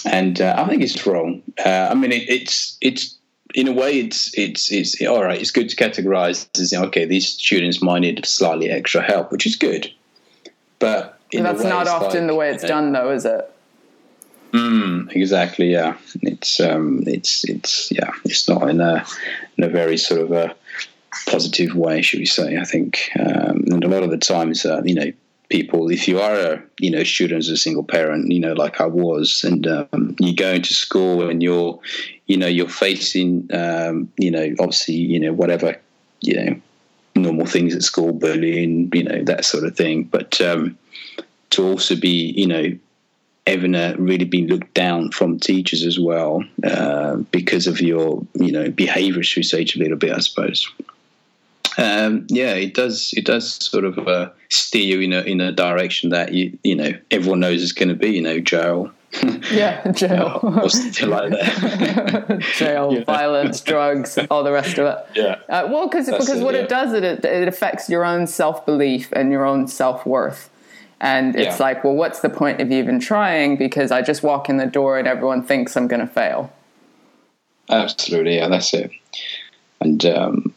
[0.05, 1.41] and uh, I think it's wrong.
[1.63, 3.17] Uh, I mean, it, it's it's
[3.53, 5.39] in a way, it's it's it's all right.
[5.39, 9.55] It's good to categorize as okay, these students might need slightly extra help, which is
[9.55, 9.91] good.
[10.79, 13.49] But that's not often like, the way it's done, though, is it?
[14.51, 15.71] Mm, exactly.
[15.71, 15.97] Yeah.
[16.21, 18.11] It's um, it's it's yeah.
[18.25, 19.05] It's not in a
[19.57, 20.55] in a very sort of a
[21.27, 22.57] positive way, should we say?
[22.57, 25.11] I think, um, and a lot of the times, uh, you know,
[25.51, 28.81] people, if you are a you know student as a single parent, you know, like
[28.81, 31.79] I was, and um, you go into school and you're,
[32.25, 35.77] you know, you're facing, um, you know, obviously, you know, whatever,
[36.21, 36.61] you know,
[37.15, 40.05] normal things at school, bullying, you know, that sort of thing.
[40.05, 40.77] But um,
[41.51, 42.77] to also be, you know,
[43.45, 48.51] having a really being looked down from teachers as well uh, because of your, you
[48.51, 50.67] know, behaviour, should say, a little bit, I suppose.
[51.77, 53.13] Um, yeah, it does.
[53.15, 56.75] It does sort of uh, steer you in a in a direction that you you
[56.75, 58.09] know everyone knows is going to be.
[58.09, 58.91] You know, jail.
[59.51, 60.39] yeah, jail.
[60.63, 62.39] or something like that.
[62.55, 63.03] jail, yeah.
[63.03, 65.05] violence, drugs, all the rest of it.
[65.15, 65.39] Yeah.
[65.49, 66.61] Uh, well, because because it, what yeah.
[66.61, 70.49] it does it it affects your own self belief and your own self worth.
[71.01, 71.65] And it's yeah.
[71.65, 73.57] like, well, what's the point of even trying?
[73.57, 76.53] Because I just walk in the door and everyone thinks I'm going to fail.
[77.71, 78.91] Absolutely, yeah, that's it.
[79.79, 80.53] And um,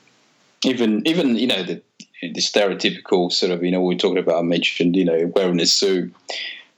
[0.65, 1.83] even even you know the
[2.23, 5.61] the stereotypical sort of you know we are talking about I mentioned you know wearing
[5.61, 6.15] a suit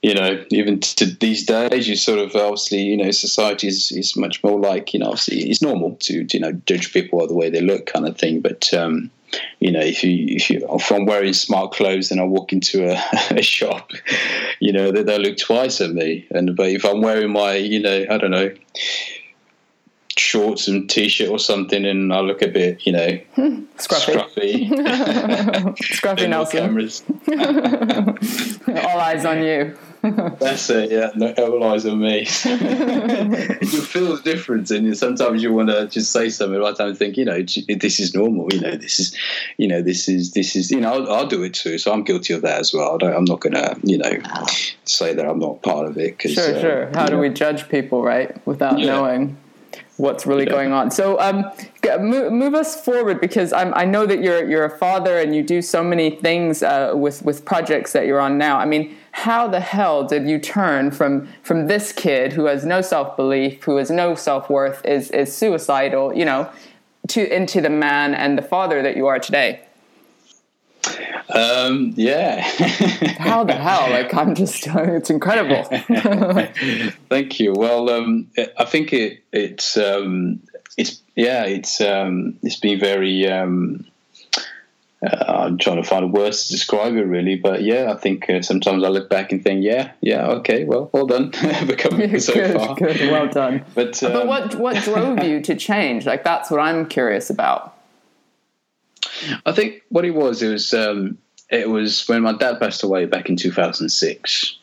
[0.03, 4.17] you know even to these days you sort of obviously you know society is, is
[4.17, 7.35] much more like you know obviously it's normal to, you know judge people by the
[7.35, 9.11] way they look kind of thing but um,
[9.61, 12.89] you know if you if you if I'm wearing smart clothes and I walk into
[12.89, 13.91] a, a shop
[14.61, 17.81] you know they, they'll look twice at me and but if I'm wearing my you
[17.81, 18.51] know I don't know
[20.17, 23.21] shorts and t-shirt or something and I look a bit, you know,
[23.77, 24.69] scruffy.
[24.69, 24.69] Scruffy,
[25.79, 26.61] scruffy Nelson.
[26.61, 27.03] Cameras.
[28.69, 29.77] all eyes on you.
[30.03, 31.11] That's it, yeah.
[31.17, 32.21] No, all eyes on me.
[32.21, 36.59] you feel the difference, and sometimes you want to just say something.
[36.61, 38.49] Right time, think, you know, this is normal.
[38.53, 39.17] You know, this is,
[39.57, 41.79] you know, this is, this is, you know, I'll, I'll do it too.
[41.79, 42.99] So I'm guilty of that as well.
[43.03, 44.13] I am not going to, you know,
[44.85, 46.19] say that I'm not part of it.
[46.19, 46.91] Cause, sure, uh, sure.
[46.95, 47.21] How do know.
[47.21, 48.87] we judge people, right, without yeah.
[48.87, 49.37] knowing?
[49.97, 50.51] What's really yeah.
[50.51, 50.91] going on.
[50.91, 51.51] So um,
[52.01, 55.43] move, move, us forward because I'm, i know that you're you're a father and you
[55.43, 58.59] do so many things uh, with with projects that you're on now.
[58.59, 62.81] I mean, how the hell did you turn from from this kid who has no
[62.81, 66.51] self belief, who has no self worth, is is suicidal, you know,
[67.09, 69.66] to into the man and the father that you are today?
[71.29, 72.41] Um, yeah.
[73.19, 73.91] How the hell?
[73.91, 75.65] Like, I'm just, it's incredible.
[77.09, 77.53] Thank you.
[77.53, 80.41] Well, um, I think it, it's, um,
[80.77, 83.87] it's, yeah, it's, um, it's been very, um,
[85.03, 88.41] uh, I'm trying to find words to describe it really, but yeah, I think uh,
[88.41, 91.31] sometimes I look back and think, yeah, yeah, okay, well, well done,
[91.67, 92.75] becoming so good, far.
[92.77, 93.65] Good, well done.
[93.75, 96.07] But, um, but what what drove you to change?
[96.07, 97.76] Like that's what I'm curious about.
[99.45, 101.19] I think what it was, it was um,
[101.51, 104.59] it was when my dad passed away back in 2006.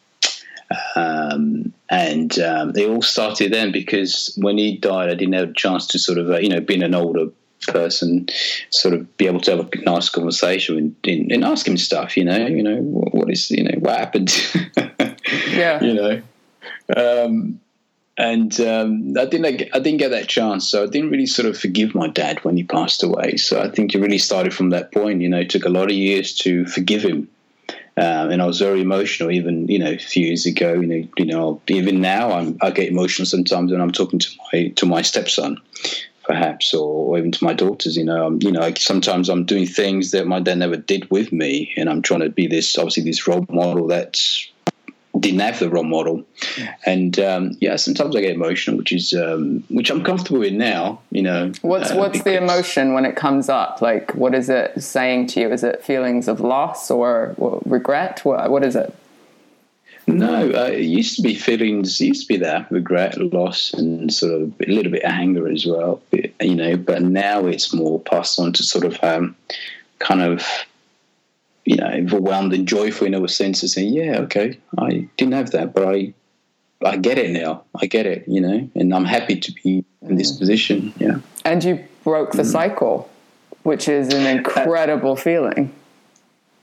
[0.96, 5.54] Um, and um, they all started then because when he died, I didn't have a
[5.54, 7.28] chance to sort of, uh, you know, being an older
[7.68, 8.28] person,
[8.70, 12.18] sort of be able to have a nice conversation and, and, and ask him stuff,
[12.18, 14.34] you know, you know, what, what is, you know, what happened?
[15.52, 15.84] yeah.
[15.84, 16.22] You know,
[16.98, 17.60] um,
[18.18, 21.58] and um, I didn't I didn't get that chance, so I didn't really sort of
[21.58, 23.38] forgive my dad when he passed away.
[23.38, 25.22] So I think it really started from that point.
[25.22, 27.28] You know, it took a lot of years to forgive him,
[27.98, 29.32] um, and I was very emotional.
[29.32, 32.70] Even you know, a few years ago, you know, you know, even now I'm, I
[32.70, 35.60] get emotional sometimes when I'm talking to my to my stepson,
[36.24, 37.98] perhaps, or, even to my daughters.
[37.98, 41.32] You know, I'm, you know, sometimes I'm doing things that my dad never did with
[41.32, 44.53] me, and I'm trying to be this obviously this role model that's
[45.24, 46.24] didn't have the role model,
[46.86, 51.00] and um, yeah, sometimes I get emotional, which is um, which I'm comfortable with now.
[51.10, 53.82] You know, what's uh, what's the emotion when it comes up?
[53.82, 55.52] Like, what is it saying to you?
[55.52, 57.34] Is it feelings of loss or
[57.66, 58.24] regret?
[58.24, 58.94] What what is it?
[60.06, 62.02] No, uh, it used to be feelings.
[62.02, 65.66] Used to be that regret, loss, and sort of a little bit of anger as
[65.66, 66.02] well.
[66.42, 69.36] You know, but now it's more passed on to sort of um,
[70.00, 70.46] kind of
[71.66, 75.52] you know, overwhelmed and joyful in a sense of saying, yeah, okay, I didn't have
[75.52, 76.14] that, but I,
[76.84, 77.64] I get it now.
[77.80, 80.40] I get it, you know, and I'm happy to be in this mm.
[80.40, 80.94] position.
[80.98, 81.20] Yeah.
[81.46, 82.52] And you broke the mm.
[82.52, 83.10] cycle,
[83.64, 85.74] which is an incredible feeling.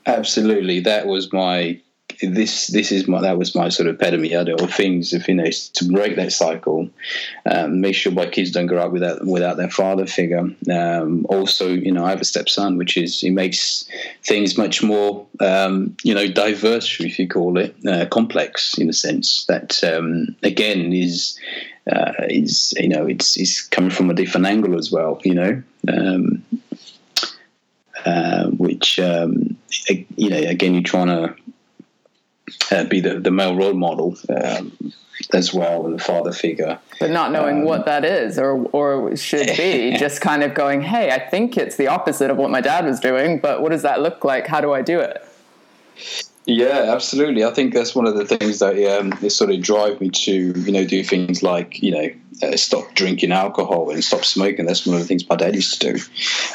[0.05, 0.81] Absolutely.
[0.81, 1.79] That was my
[2.21, 5.49] this this is my that was my sort of epitome of things if you know
[5.49, 6.89] to break that cycle
[7.49, 10.47] um, make sure my kids don't grow up without without their father figure.
[10.71, 13.85] Um, also you know I have a stepson which is it makes
[14.23, 18.93] things much more um, you know diverse if you call it uh, complex in a
[18.93, 21.39] sense that um, again is
[21.91, 25.63] uh, is you know it's is coming from a different angle as well you know
[25.87, 26.43] um,
[28.05, 29.57] uh, which um,
[30.15, 31.35] you know again you're trying to
[32.71, 34.93] uh, be the, the male role model um,
[35.33, 36.79] as well, the father figure.
[36.99, 40.81] But not knowing um, what that is or, or should be, just kind of going,
[40.81, 43.81] hey, I think it's the opposite of what my dad was doing, but what does
[43.83, 44.47] that look like?
[44.47, 45.25] How do I do it?
[46.45, 47.43] Yeah, absolutely.
[47.43, 50.31] I think that's one of the things that um, it sort of drive me to,
[50.31, 52.09] you know, do things like, you know,
[52.41, 54.65] uh, stop drinking alcohol and stop smoking.
[54.65, 56.03] That's one of the things my dad used to do,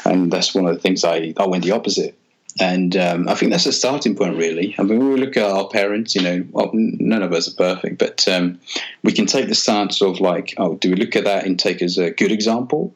[0.03, 2.17] and that's one of the things I I went the opposite.
[2.59, 4.75] And um, I think that's a starting point, really.
[4.79, 7.55] I mean, when we look at our parents, you know, well, none of us are
[7.55, 8.59] perfect, but um,
[9.03, 11.81] we can take the stance of like, oh, do we look at that and take
[11.81, 12.93] as a good example?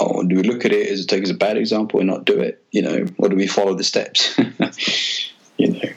[0.00, 2.40] Or do we look at it as take as a bad example and not do
[2.40, 2.62] it?
[2.72, 4.36] You know, or do we follow the steps?
[5.56, 5.93] you know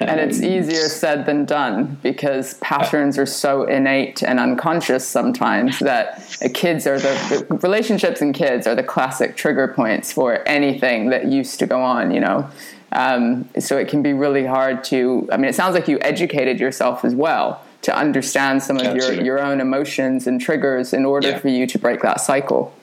[0.00, 6.24] and it's easier said than done because patterns are so innate and unconscious sometimes that
[6.54, 11.26] kids are the, the, relationships and kids are the classic trigger points for anything that
[11.26, 12.48] used to go on you know?
[12.92, 16.58] Um, so it can be really hard to i mean it sounds like you educated
[16.58, 21.30] yourself as well to understand some of your, your own emotions and triggers in order
[21.30, 21.38] yeah.
[21.38, 22.74] for you to break that cycle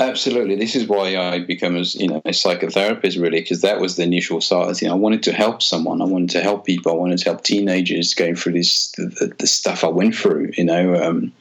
[0.00, 0.56] Absolutely.
[0.56, 4.02] This is why I became as you know a psychotherapist really because that was the
[4.02, 4.80] initial start.
[4.80, 6.00] You know, I wanted to help someone.
[6.00, 6.90] I wanted to help people.
[6.90, 10.52] I wanted to help teenagers going through this the, the stuff I went through.
[10.56, 11.32] You know, um,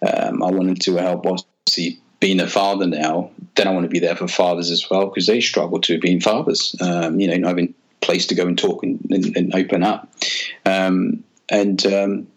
[0.00, 3.30] um, I wanted to help obviously being a father now.
[3.56, 6.20] Then I want to be there for fathers as well because they struggle to being
[6.20, 6.76] fathers.
[6.80, 10.08] Um, you know, having place to go and talk and, and, and open up.
[10.64, 12.28] Um, and um,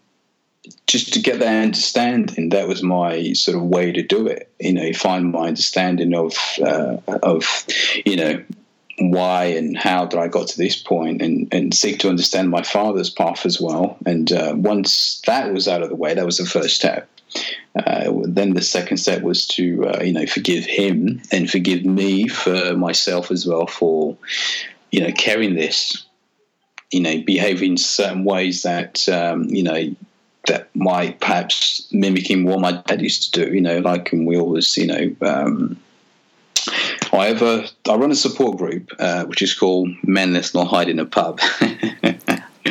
[0.86, 4.50] just to get that understanding, that was my sort of way to do it.
[4.58, 7.44] You know, find my understanding of uh, of
[8.04, 8.44] you know
[8.98, 12.62] why and how that I got to this point, and and seek to understand my
[12.62, 13.96] father's path as well.
[14.06, 17.08] And uh, once that was out of the way, that was the first step.
[17.76, 22.26] Uh, then the second step was to uh, you know forgive him and forgive me
[22.26, 24.16] for myself as well for
[24.90, 26.04] you know carrying this
[26.90, 29.94] you know behaving in certain ways that um, you know
[30.48, 33.54] that might perhaps mimicking what my dad used to do.
[33.54, 35.16] You know, like and we always, you know.
[35.22, 35.80] Um,
[37.12, 40.66] I have a, I run a support group uh, which is called Men Let's Not
[40.66, 41.40] Hide in a Pub.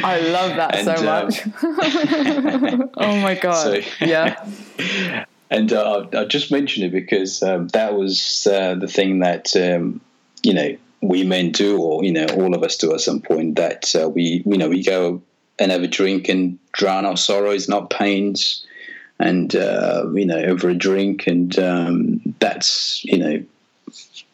[0.04, 1.46] I love that and, so much.
[1.46, 3.84] Um, oh my god!
[3.84, 5.26] So, yeah.
[5.50, 10.02] And uh, I just mentioned it because um, that was uh, the thing that um,
[10.44, 13.56] you know we men do, or you know all of us do at some point.
[13.56, 15.22] That uh, we you know we go
[15.60, 18.66] and have a drink and drown our sorrows not pains
[19.20, 21.28] and uh, you know over a drink.
[21.28, 23.44] And um, that's you know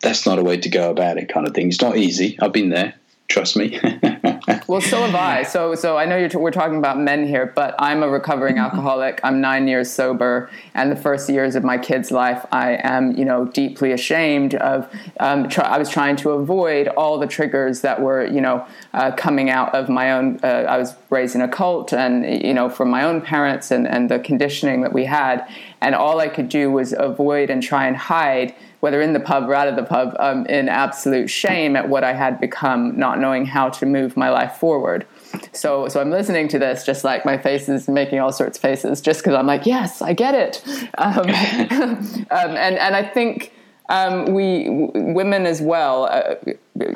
[0.01, 1.69] that's not a way to go about it kind of thing.
[1.69, 2.37] It's not easy.
[2.41, 2.95] I've been there.
[3.29, 3.79] Trust me
[4.67, 5.43] well, so have I.
[5.43, 8.55] So, so I know you're t- we're talking about men here, but I'm a recovering
[8.55, 8.65] mm-hmm.
[8.65, 9.21] alcoholic.
[9.23, 13.23] I'm nine years sober, and the first years of my kid's life, I am, you
[13.23, 14.93] know, deeply ashamed of.
[15.19, 19.11] Um, try, I was trying to avoid all the triggers that were, you know, uh,
[19.11, 20.39] coming out of my own.
[20.43, 23.87] Uh, I was raised in a cult, and you know, from my own parents and
[23.87, 25.47] and the conditioning that we had,
[25.79, 29.47] and all I could do was avoid and try and hide whether in the pub
[29.47, 33.17] or out of the pub, um, in absolute shame at what I had become, not
[33.17, 35.07] knowing how to move my life forward.
[35.53, 38.61] So, so I'm listening to this, just like my face is making all sorts of
[38.61, 40.61] faces, just because I'm like, yes, I get it.
[40.97, 43.53] Um, um, and and I think
[43.87, 46.35] um, we w- women as well, uh,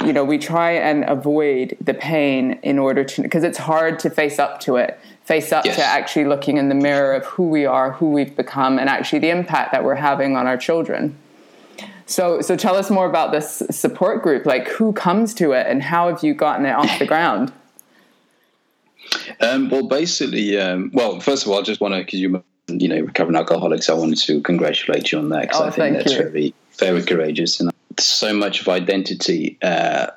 [0.05, 4.09] you know, we try and avoid the pain in order to because it's hard to
[4.09, 5.75] face up to it face up yes.
[5.75, 9.19] to actually looking in the mirror of who we are, who we've become, and actually
[9.19, 11.17] the impact that we're having on our children.
[12.07, 14.45] So, so tell us more about this support group.
[14.45, 17.51] Like, who comes to it, and how have you gotten it off the ground?
[19.41, 22.87] Um, well, basically, um, well, first of all, I just want to because you, you
[22.87, 23.89] know, recovering alcoholics.
[23.89, 26.23] I wanted to congratulate you on that because oh, I think that's you.
[26.23, 30.07] very, very courageous, and so much of identity uh,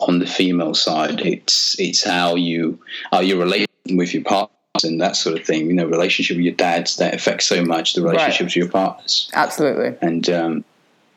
[0.00, 1.20] on the female side.
[1.20, 2.78] It's it's how you
[3.10, 5.66] how you relate with your partner and that sort of thing.
[5.66, 8.46] You know, relationship with your dads that affects so much the relationships right.
[8.46, 9.30] with your partners.
[9.34, 9.96] Absolutely.
[10.00, 10.64] And um,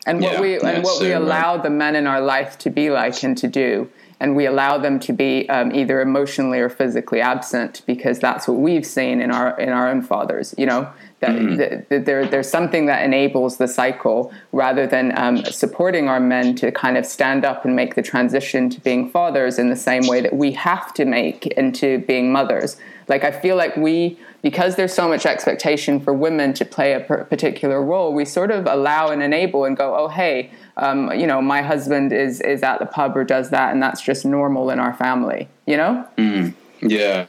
[0.08, 2.90] and what yeah, we and what we allow the men in our life to be
[2.90, 3.90] like and to do
[4.20, 8.58] and we allow them to be um, either emotionally or physically absent because that's what
[8.58, 11.58] we've seen in our in our own fathers you know that, mm.
[11.58, 16.56] that, that there, there's something that enables the cycle rather than um, supporting our men
[16.56, 20.06] to kind of stand up and make the transition to being fathers in the same
[20.08, 24.76] way that we have to make into being mothers like i feel like we because
[24.76, 29.10] there's so much expectation for women to play a particular role, we sort of allow
[29.10, 32.86] and enable and go, oh, hey, um, you know, my husband is is at the
[32.86, 36.08] pub or does that, and that's just normal in our family, you know?
[36.18, 37.26] Mm, yeah.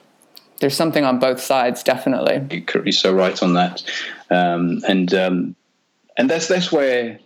[0.61, 2.65] There's something on both sides, definitely.
[2.75, 3.83] You're so right on that,
[4.31, 5.57] um, and um,
[6.17, 7.19] and that's that's where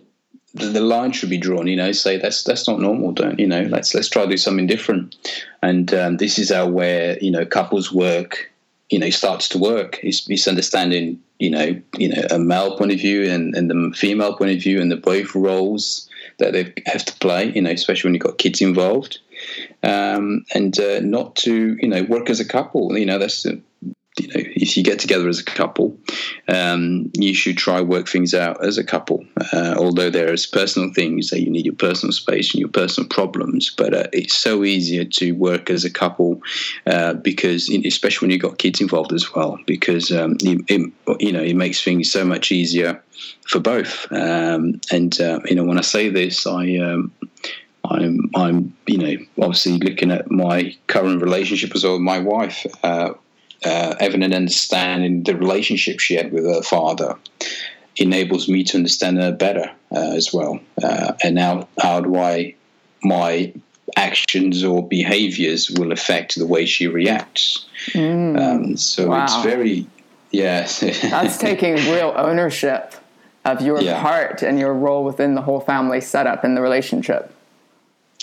[0.54, 1.66] the, the, line should be drawn.
[1.66, 3.12] You know, say that's that's not normal.
[3.12, 3.62] Don't you know?
[3.62, 5.16] Let's let's try to do something different.
[5.62, 8.52] And um, this is how where you know couples work
[8.92, 9.98] you know starts to work.
[10.02, 13.96] It's, it's understanding you know you know a male point of view and, and the
[13.96, 16.08] female point of view and the both roles
[16.38, 17.50] that they have to play.
[17.52, 19.18] You know, especially when you've got kids involved,
[19.82, 22.96] um, and uh, not to you know work as a couple.
[22.96, 23.46] You know, that's
[24.18, 25.96] you know, if you get together as a couple,
[26.46, 29.24] um, you should try work things out as a couple.
[29.52, 33.70] Uh, although there's personal things that you need your personal space and your personal problems,
[33.70, 36.42] but uh, it's so easier to work as a couple
[36.86, 41.32] uh, because, especially when you've got kids involved as well, because um, it, it, you
[41.32, 43.02] know it makes things so much easier
[43.48, 44.06] for both.
[44.12, 46.76] Um, and uh, you know, when I say this, I.
[46.76, 47.12] Um,
[47.84, 52.66] I'm, I'm, you know, obviously looking at my current relationship as well with my wife.
[52.82, 53.14] Uh,
[53.64, 57.16] uh, having an understanding the relationship she had with her father
[57.96, 60.58] enables me to understand her better uh, as well.
[60.82, 62.54] Uh, and now, how do I
[63.04, 63.52] my
[63.96, 67.66] actions or behaviors will affect the way she reacts?
[67.90, 68.40] Mm.
[68.40, 69.24] Um, so wow.
[69.24, 69.86] it's very
[70.30, 70.80] yes.
[70.80, 72.94] That's taking real ownership
[73.44, 74.00] of your yeah.
[74.00, 77.34] part and your role within the whole family setup in the relationship.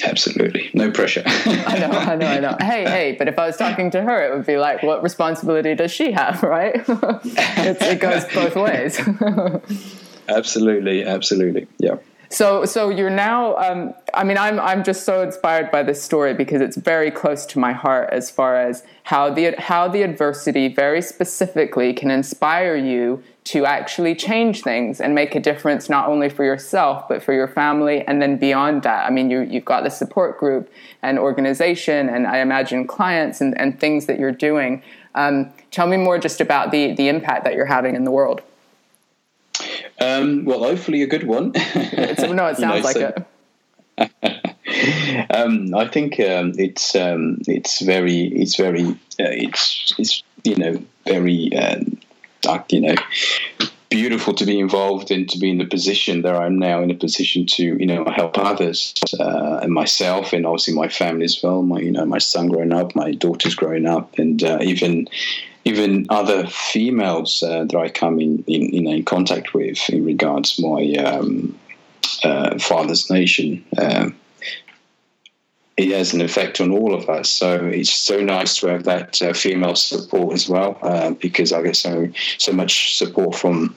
[0.04, 0.70] Absolutely.
[0.74, 1.24] No pressure.
[1.26, 2.58] I know, I know, I know.
[2.70, 5.76] Hey, hey, but if I was talking to her, it would be like, what responsibility
[5.76, 6.76] does she have, right?
[6.88, 9.00] it goes both ways.
[10.28, 11.68] absolutely, absolutely.
[11.78, 11.95] Yeah.
[12.32, 13.57] So, so you're now.
[13.57, 17.43] Um, I mean, I'm I'm just so inspired by this story because it's very close
[17.47, 22.75] to my heart as far as how the how the adversity very specifically can inspire
[22.75, 27.34] you to actually change things and make a difference not only for yourself but for
[27.34, 29.07] your family and then beyond that.
[29.07, 30.71] I mean, you you've got the support group
[31.01, 34.84] and organization and I imagine clients and, and things that you're doing.
[35.15, 38.43] Um, tell me more just about the the impact that you're having in the world.
[39.99, 41.51] Um, well, hopefully a good one.
[41.55, 43.26] no, it sounds know, like so, it.
[45.30, 50.84] um, I think um, it's um, it's very it's very uh, it's it's you know
[51.05, 51.80] very uh,
[52.70, 52.95] you know
[53.89, 56.95] beautiful to be involved and to be in the position that I'm now in a
[56.95, 61.62] position to you know help others uh, and myself and obviously my family as well.
[61.64, 65.07] My you know my son growing up, my daughter's growing up, and uh, even
[65.66, 70.60] even other females uh, that I come in, in, in, in contact with in regards
[70.60, 71.57] my um,
[72.24, 73.64] uh, father's nation.
[73.78, 74.10] Uh,
[75.78, 77.30] it has an effect on all of us.
[77.30, 81.62] So it's so nice to have that uh, female support as well, uh, because I
[81.62, 83.76] get so so much support from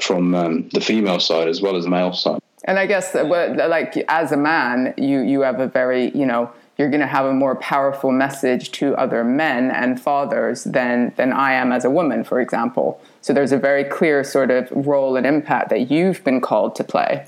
[0.00, 2.40] from um, the female side as well as the male side.
[2.64, 6.50] And I guess, like as a man, you you have a very you know
[6.82, 11.32] you're going to have a more powerful message to other men and fathers than than
[11.32, 13.00] I am as a woman, for example.
[13.20, 16.84] So there's a very clear sort of role and impact that you've been called to
[16.84, 17.24] play.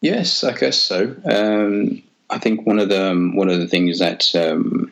[0.00, 1.14] Yes, I guess so.
[1.24, 4.90] Um, I think one of the um, one of the things that um,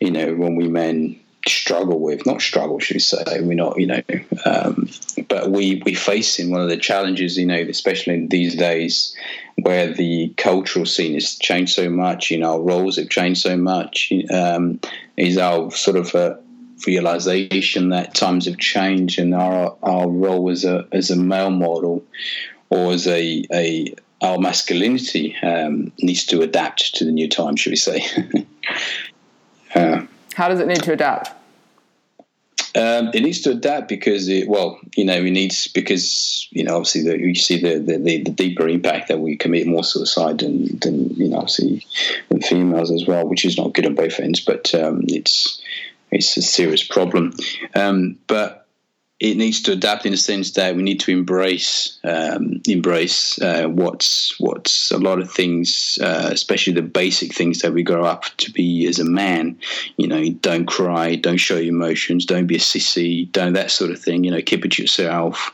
[0.00, 3.40] you know when we men struggle with, not struggle, should we say?
[3.40, 4.02] We're not, you know,
[4.44, 4.90] um,
[5.28, 9.16] but we we face in one of the challenges, you know, especially in these days
[9.62, 13.56] where the cultural scene has changed so much, you know, our roles have changed so
[13.56, 14.80] much, um,
[15.16, 16.38] is our sort of a
[16.86, 22.04] realization that times have changed and our our role as a as a male model
[22.70, 27.70] or as a a our masculinity um, needs to adapt to the new time, should
[27.70, 28.04] we say?
[29.74, 30.04] uh,
[30.34, 31.37] How does it need to adapt?
[32.78, 36.76] Um, it needs to adapt because it, well, you know, it needs because you know,
[36.76, 40.78] obviously, the, you see the, the, the, deeper impact that we commit more suicide than,
[40.78, 41.84] than you know, obviously,
[42.28, 45.60] than females as well, which is not good on both ends, but um, it's
[46.12, 47.32] it's a serious problem.
[47.74, 48.67] Um, but
[49.20, 53.64] it needs to adapt in the sense that we need to embrace um, embrace uh,
[53.64, 58.24] what's what's a lot of things, uh, especially the basic things that we grow up
[58.36, 59.58] to be as a man.
[59.96, 63.90] You know, don't cry, don't show your emotions, don't be a sissy, don't that sort
[63.90, 64.22] of thing.
[64.22, 65.52] You know, keep it to yourself.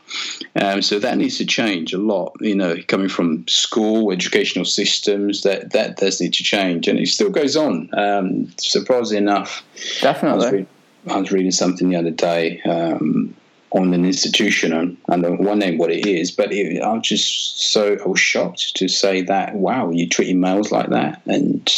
[0.55, 2.35] Um, so that needs to change a lot.
[2.41, 7.07] You know, coming from school, educational systems, that that does need to change, and it
[7.07, 7.89] still goes on.
[7.93, 9.63] Um, surprisingly enough,
[10.01, 10.29] definitely.
[10.29, 10.67] I was, read,
[11.07, 12.61] I was reading something the other day.
[12.61, 13.35] Um,
[13.71, 17.07] on an institution, and I don't want name what it is, but it, I was
[17.07, 21.69] just so I was shocked to say that wow, you treating males like that, and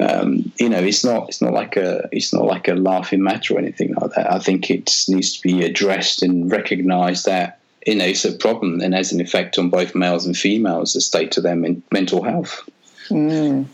[0.00, 3.54] um, you know, it's not it's not like a it's not like a laughing matter
[3.54, 4.32] or anything like that.
[4.32, 8.80] I think it needs to be addressed and recognised that you know it's a problem
[8.80, 12.22] and has an effect on both males and females, the state of their men- mental
[12.22, 12.68] health.
[13.08, 13.66] Mm,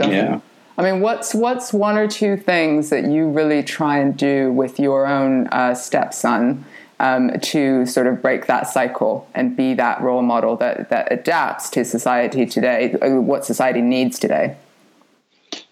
[0.00, 0.40] yeah.
[0.76, 4.80] I mean, what's what's one or two things that you really try and do with
[4.80, 6.64] your own uh, stepson
[7.00, 11.70] um, to sort of break that cycle and be that role model that that adapts
[11.70, 14.56] to society today, uh, what society needs today?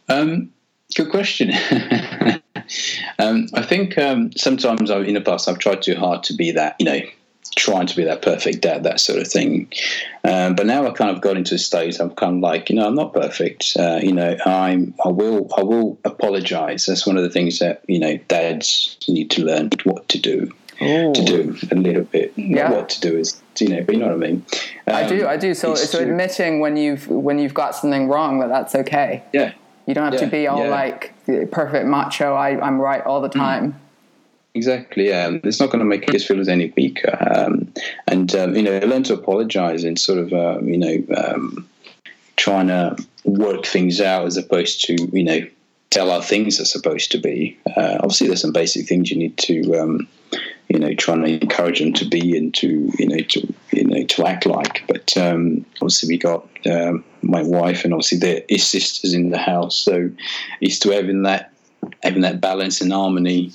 [0.09, 0.50] Um,
[0.94, 1.50] good question.
[3.18, 6.53] um, I think um, sometimes I, in the past I've tried too hard to be
[6.53, 7.00] that, you know,
[7.57, 9.68] trying to be that perfect dad, that sort of thing.
[10.24, 12.00] Um, but now I kind of got into a state.
[12.00, 13.76] I'm kind of like, you know, I'm not perfect.
[13.78, 14.94] Uh, you know, I'm.
[15.05, 15.48] I will.
[15.57, 16.86] I will apologize.
[16.86, 20.53] That's one of the things that you know dads need to learn what to do.
[20.80, 21.12] Ooh.
[21.12, 22.32] To do a little bit.
[22.36, 22.72] Yeah.
[22.72, 24.44] What to do is, you know, but you know what I mean.
[24.88, 25.26] Um, I do.
[25.26, 25.55] I do.
[25.55, 29.22] So, so admitting when you've when you've got something wrong, that that's okay.
[29.32, 29.53] Yeah.
[29.86, 30.20] You don't have yeah.
[30.20, 30.70] to be all yeah.
[30.70, 32.34] like perfect macho.
[32.34, 33.32] I, I'm right all the mm.
[33.32, 33.72] time.
[33.72, 33.76] Mm.
[34.55, 35.09] Exactly.
[35.09, 37.16] Yeah, it's not going to make us feel any weaker.
[37.34, 37.72] Um,
[38.07, 41.68] and um, you know, learn to apologize and sort of uh, you know um,
[42.36, 45.40] trying to work things out as opposed to you know
[45.88, 47.59] tell how things are supposed to be.
[47.76, 50.07] Uh, obviously, there's some basic things you need to um,
[50.68, 54.05] you know trying to encourage them to be and to you know to you know
[54.05, 54.84] to act like.
[54.86, 56.46] But obviously, we got
[57.22, 60.11] my wife and obviously there is sisters in the house, so
[60.61, 61.55] it's to having that
[62.03, 63.50] having that balance and harmony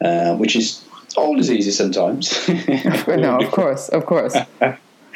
[0.00, 0.84] uh, which is
[1.16, 2.48] always easy sometimes.
[3.08, 4.36] no, of course, of course.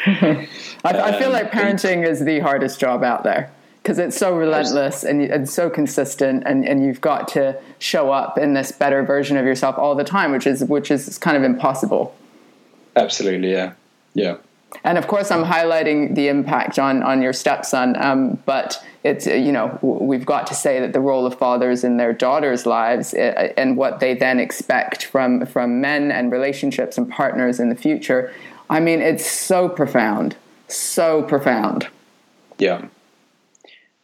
[0.04, 0.48] I,
[0.84, 3.52] I, feel like um, parenting is the hardest job out there
[3.82, 8.38] because it's so relentless and, and so consistent, and, and you've got to show up
[8.38, 11.42] in this better version of yourself all the time, which is which is kind of
[11.42, 12.14] impossible.
[12.96, 13.72] Absolutely, yeah,
[14.14, 14.36] yeah.
[14.84, 19.52] And of course, I'm highlighting the impact on on your stepson, um, but it's you
[19.52, 23.52] know we've got to say that the role of fathers in their daughters' lives uh,
[23.56, 28.32] and what they then expect from from men and relationships and partners in the future.
[28.70, 30.36] I mean, it's so profound,
[30.68, 31.88] so profound.
[32.58, 32.86] Yeah,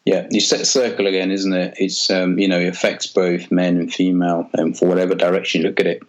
[0.09, 1.75] yeah, you set a circle again, isn't it?
[1.77, 5.69] It's um, you know it affects both men and female, and for whatever direction you
[5.69, 6.03] look at it.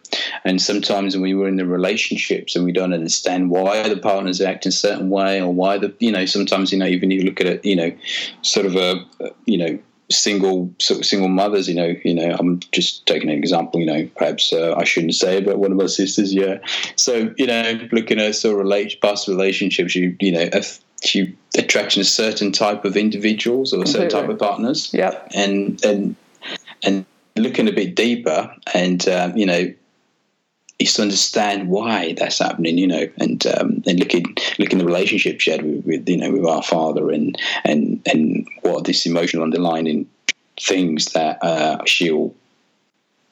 [0.46, 4.40] And sometimes when we were in the relationships and we don't understand why the partners
[4.40, 7.24] act in a certain way, or why the you know sometimes you know even you
[7.24, 7.92] look at it, you know,
[8.42, 9.06] sort of a
[9.44, 9.78] you know
[10.10, 11.68] single sort of single mothers.
[11.68, 13.82] You know, you know, I'm just taking an example.
[13.82, 16.60] You know, perhaps uh, I shouldn't say, but one of my sisters, yeah.
[16.96, 20.48] So you know, looking at sort of relate past relationships, you you know.
[20.54, 20.80] If,
[21.14, 24.94] you attracting a certain type of individuals or a certain type of partners.
[24.94, 25.32] Yep.
[25.34, 26.16] And and
[26.84, 29.74] and looking a bit deeper, and um, you know,
[30.78, 32.78] is to understand why that's happening.
[32.78, 34.26] You know, and um, and looking
[34.58, 38.48] looking the relationship she had with, with, you know with our father, and and and
[38.62, 40.08] what this emotional underlying
[40.60, 42.34] things that uh, she'll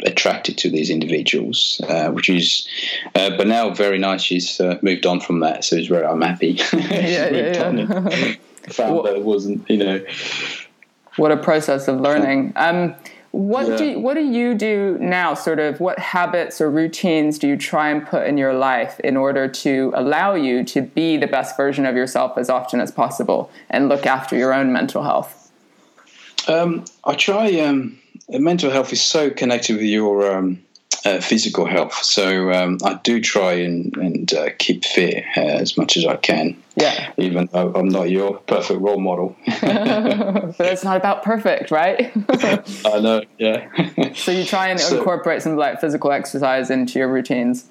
[0.05, 2.67] attracted to these individuals, uh, which is,
[3.15, 4.21] uh, but now very nice.
[4.21, 6.05] She's uh, moved on from that, so it's very.
[6.05, 6.59] I'm happy.
[6.73, 8.35] yeah, yeah, yeah.
[8.69, 10.05] found what, that it wasn't, you know.
[11.15, 12.53] What a process of learning.
[12.55, 12.95] Um,
[13.31, 13.77] what yeah.
[13.77, 15.33] do you, what do you do now?
[15.33, 19.17] Sort of what habits or routines do you try and put in your life in
[19.17, 23.51] order to allow you to be the best version of yourself as often as possible
[23.69, 25.46] and look after your own mental health?
[26.47, 27.59] Um, I try.
[27.59, 30.63] Um, mental health is so connected with your um,
[31.05, 31.93] uh, physical health.
[32.03, 36.17] So um, I do try and, and uh, keep fit uh, as much as I
[36.17, 36.61] can.
[36.75, 37.11] Yeah.
[37.17, 39.35] Even though I'm not your perfect role model.
[39.61, 42.11] but it's not about perfect, right?
[42.85, 43.23] I know.
[43.37, 44.13] Yeah.
[44.15, 47.67] so you try and so, incorporate some like physical exercise into your routines.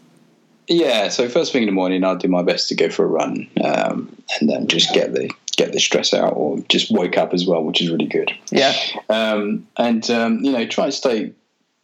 [0.67, 1.09] Yeah.
[1.09, 3.49] So first thing in the morning, I'll do my best to go for a run,
[3.63, 7.47] um, and then just get the get the stress out or just wake up as
[7.47, 8.31] well, which is really good.
[8.51, 8.75] Yeah.
[9.09, 11.33] Um, and um, you know, try and stay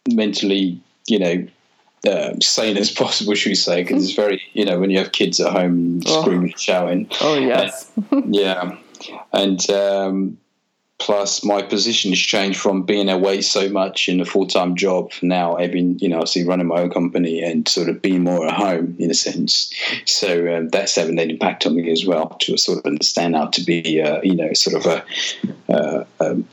[0.09, 1.47] mentally, you know,
[2.07, 3.83] uh, sane as possible, should we say?
[3.83, 6.23] Because it's very, you know, when you have kids at home oh.
[6.23, 7.09] screaming, shouting.
[7.21, 7.91] Oh yes.
[8.27, 8.77] yeah,
[9.33, 10.39] and um,
[11.03, 15.57] plus my position has changed from being away so much in a full-time job now
[15.57, 18.95] having you know obviously running my own company and sort of being more at home
[19.01, 19.73] in a sense.
[20.07, 23.47] So um, that's having an impact on me as well to sort of understand how
[23.47, 26.47] to be uh, you know sort of a uh, um,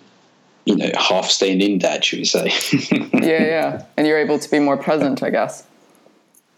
[0.65, 2.51] you know half staying in dad should we say.
[3.13, 3.85] Yeah yeah.
[3.97, 5.63] And you're able to be more present i guess.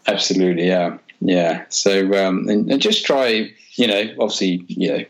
[0.08, 0.98] Absolutely yeah.
[1.20, 1.66] Yeah.
[1.68, 5.06] So um, and, and just try you know obviously you know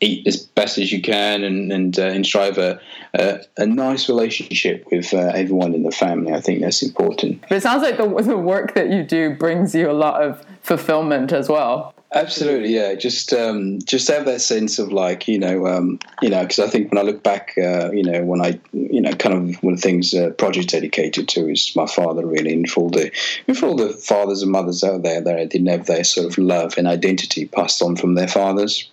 [0.00, 2.80] eat as best as you can and and, uh, and strive a,
[3.14, 6.32] a, a nice relationship with uh, everyone in the family.
[6.32, 7.42] I think that's important.
[7.42, 10.44] But it sounds like the, the work that you do brings you a lot of
[10.62, 11.94] fulfillment as well.
[12.14, 12.94] Absolutely, yeah.
[12.94, 16.68] Just um, just have that sense of like you know um, you know because I
[16.68, 19.74] think when I look back, uh, you know when I you know kind of one
[19.74, 23.10] of the things uh, project dedicated to is my father really, and for all the
[23.54, 26.78] for all the fathers and mothers out there that didn't have their sort of love
[26.78, 28.88] and identity passed on from their fathers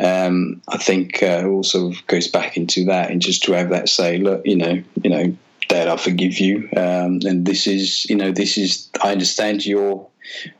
[0.00, 4.18] um, I think uh, also goes back into that and just to have that say,
[4.18, 5.36] look, you know, you know,
[5.68, 8.88] Dad, I forgive you, um, and this is, you know, this is.
[9.02, 10.06] I understand your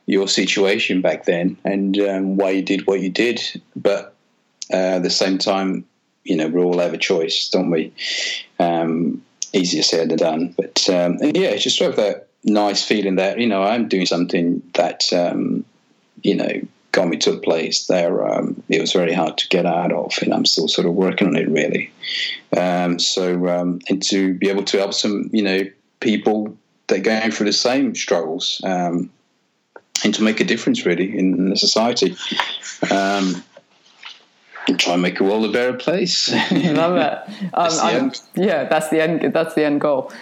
[0.07, 3.41] your situation back then and um, why you did what you did,
[3.74, 4.14] but
[4.72, 5.86] uh, at the same time,
[6.24, 7.93] you know, we all have a choice, don't we?
[8.59, 9.22] Um,
[9.53, 13.47] easier said than done, but um, yeah, just to have that nice feeling that you
[13.47, 15.64] know I'm doing something that um,
[16.22, 16.61] you know
[16.99, 20.12] got me to a place there um, it was very hard to get out of,
[20.20, 21.92] and I'm still sort of working on it really.
[22.57, 25.61] Um, so um, and to be able to help some you know
[26.01, 26.57] people
[26.88, 29.11] that are going through the same struggles um,
[30.03, 32.16] and to make a difference really in, in the society.
[32.90, 33.44] Um,
[34.66, 36.30] and try and make the world a better place.
[36.53, 37.53] Love it.
[37.55, 39.32] Um, yeah, that's the end.
[39.32, 40.12] That's the end goal.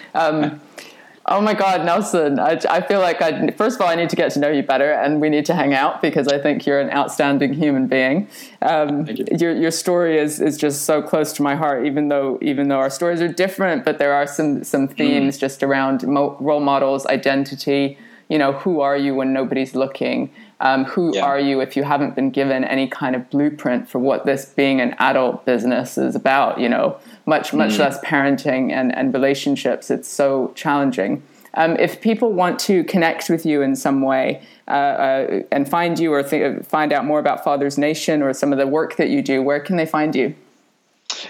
[1.29, 2.39] Oh my God, Nelson!
[2.39, 4.63] I, I feel like I first of all I need to get to know you
[4.63, 8.29] better, and we need to hang out because I think you're an outstanding human being.
[8.63, 9.25] Um, you.
[9.33, 12.79] Your your story is is just so close to my heart, even though even though
[12.79, 14.97] our stories are different, but there are some some mm.
[14.97, 15.41] themes mm.
[15.41, 17.99] just around mo- role models, identity.
[18.29, 20.31] You know, who are you when nobody's looking?
[20.59, 21.23] Um, who yeah.
[21.23, 24.81] are you if you haven't been given any kind of blueprint for what this being
[24.81, 26.59] an adult business is about?
[26.59, 27.81] You know, much much mm.
[27.81, 29.91] less parenting and and relationships.
[29.91, 31.23] It's so challenging.
[31.57, 35.99] Um, if people want to connect with you in some way uh, uh, and find
[35.99, 39.09] you or th- find out more about Fathers Nation or some of the work that
[39.09, 40.35] you do, where can they find you?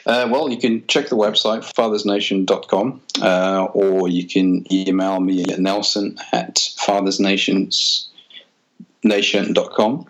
[0.04, 5.58] Uh, well, you can check the website, fathersnation.com, uh, or you can email me at
[5.58, 8.08] nelson at fathersnations
[9.06, 10.06] nation.com.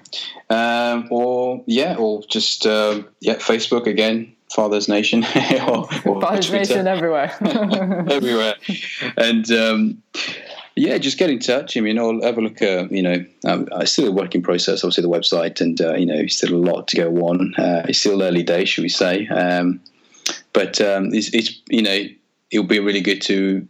[0.49, 5.24] Um, or yeah, or just uh, yeah, Facebook again, Father's Nation,
[5.68, 6.74] or, or Father's Twitter.
[6.74, 7.34] Nation everywhere,
[8.11, 8.55] everywhere,
[9.16, 10.03] and um,
[10.76, 11.76] yeah, just get in touch.
[11.76, 12.62] I mean, I'll have a look.
[12.62, 14.84] Uh, you know, um, it's still a working process.
[14.84, 17.55] Obviously, the website, and uh, you know, still a lot to go on.
[17.57, 19.26] Uh, it's still early days, should we say?
[19.28, 19.80] Um,
[20.53, 22.05] but um, it's, it's you know,
[22.51, 23.66] it'll be really good to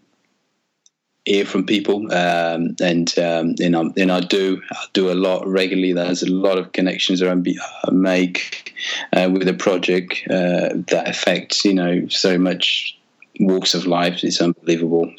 [1.27, 5.47] hear from people, um, and um, and, I, and I do I do a lot
[5.47, 5.93] regularly.
[5.93, 8.75] There's a lot of connections that I make
[9.13, 12.97] uh, with a project uh, that affects you know so much
[13.41, 14.25] walks of life.
[14.25, 15.13] It's unbelievable.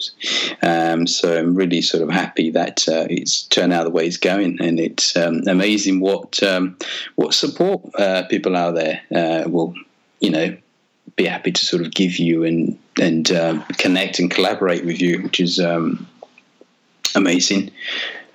[0.64, 4.18] Um, so I'm really sort of happy that uh, it's turned out the way it's
[4.18, 6.78] going, and it's um, amazing what um,
[7.16, 9.74] what support uh, people out there uh, will
[10.20, 10.58] you know
[11.18, 15.24] be happy to sort of give you and and uh, connect and collaborate with you,
[15.24, 16.07] which is um,
[17.15, 17.72] amazing.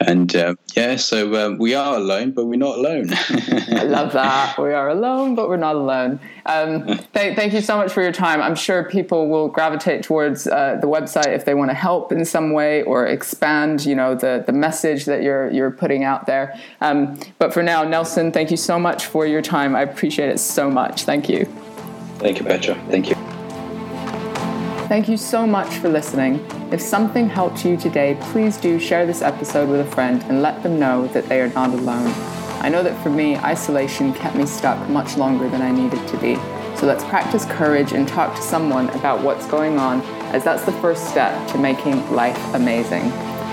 [0.01, 3.11] And uh, yeah, so um, we are alone, but we're not alone.
[3.13, 4.59] I love that.
[4.59, 6.19] We are alone, but we're not alone.
[6.45, 8.43] Um, th- thank you so much for your time.
[8.43, 12.25] I'm sure people will gravitate towards uh, the website if they want to help in
[12.25, 16.59] some way or expand, you know, the the message that you're you're putting out there.
[16.81, 19.77] Um, but for now, Nelson, thank you so much for your time.
[19.77, 21.05] I appreciate it so much.
[21.05, 21.47] Thank you.
[22.23, 22.75] Thank you, Petra.
[22.89, 23.17] Thank you.
[24.87, 26.45] Thank you so much for listening.
[26.71, 30.63] If something helped you today, please do share this episode with a friend and let
[30.63, 32.13] them know that they are not alone.
[32.63, 36.17] I know that for me, isolation kept me stuck much longer than I needed to
[36.19, 36.37] be.
[36.77, 40.01] So let's practice courage and talk to someone about what's going on,
[40.33, 43.11] as that's the first step to making life amazing.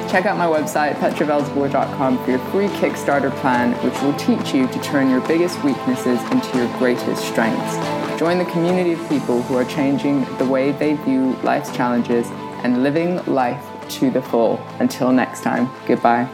[0.09, 4.81] Check out my website, petravelzeboer.com, for your free Kickstarter plan, which will teach you to
[4.81, 7.98] turn your biggest weaknesses into your greatest strengths.
[8.19, 12.27] Join the community of people who are changing the way they view life's challenges
[12.65, 14.59] and living life to the full.
[14.79, 16.27] Until next time, goodbye.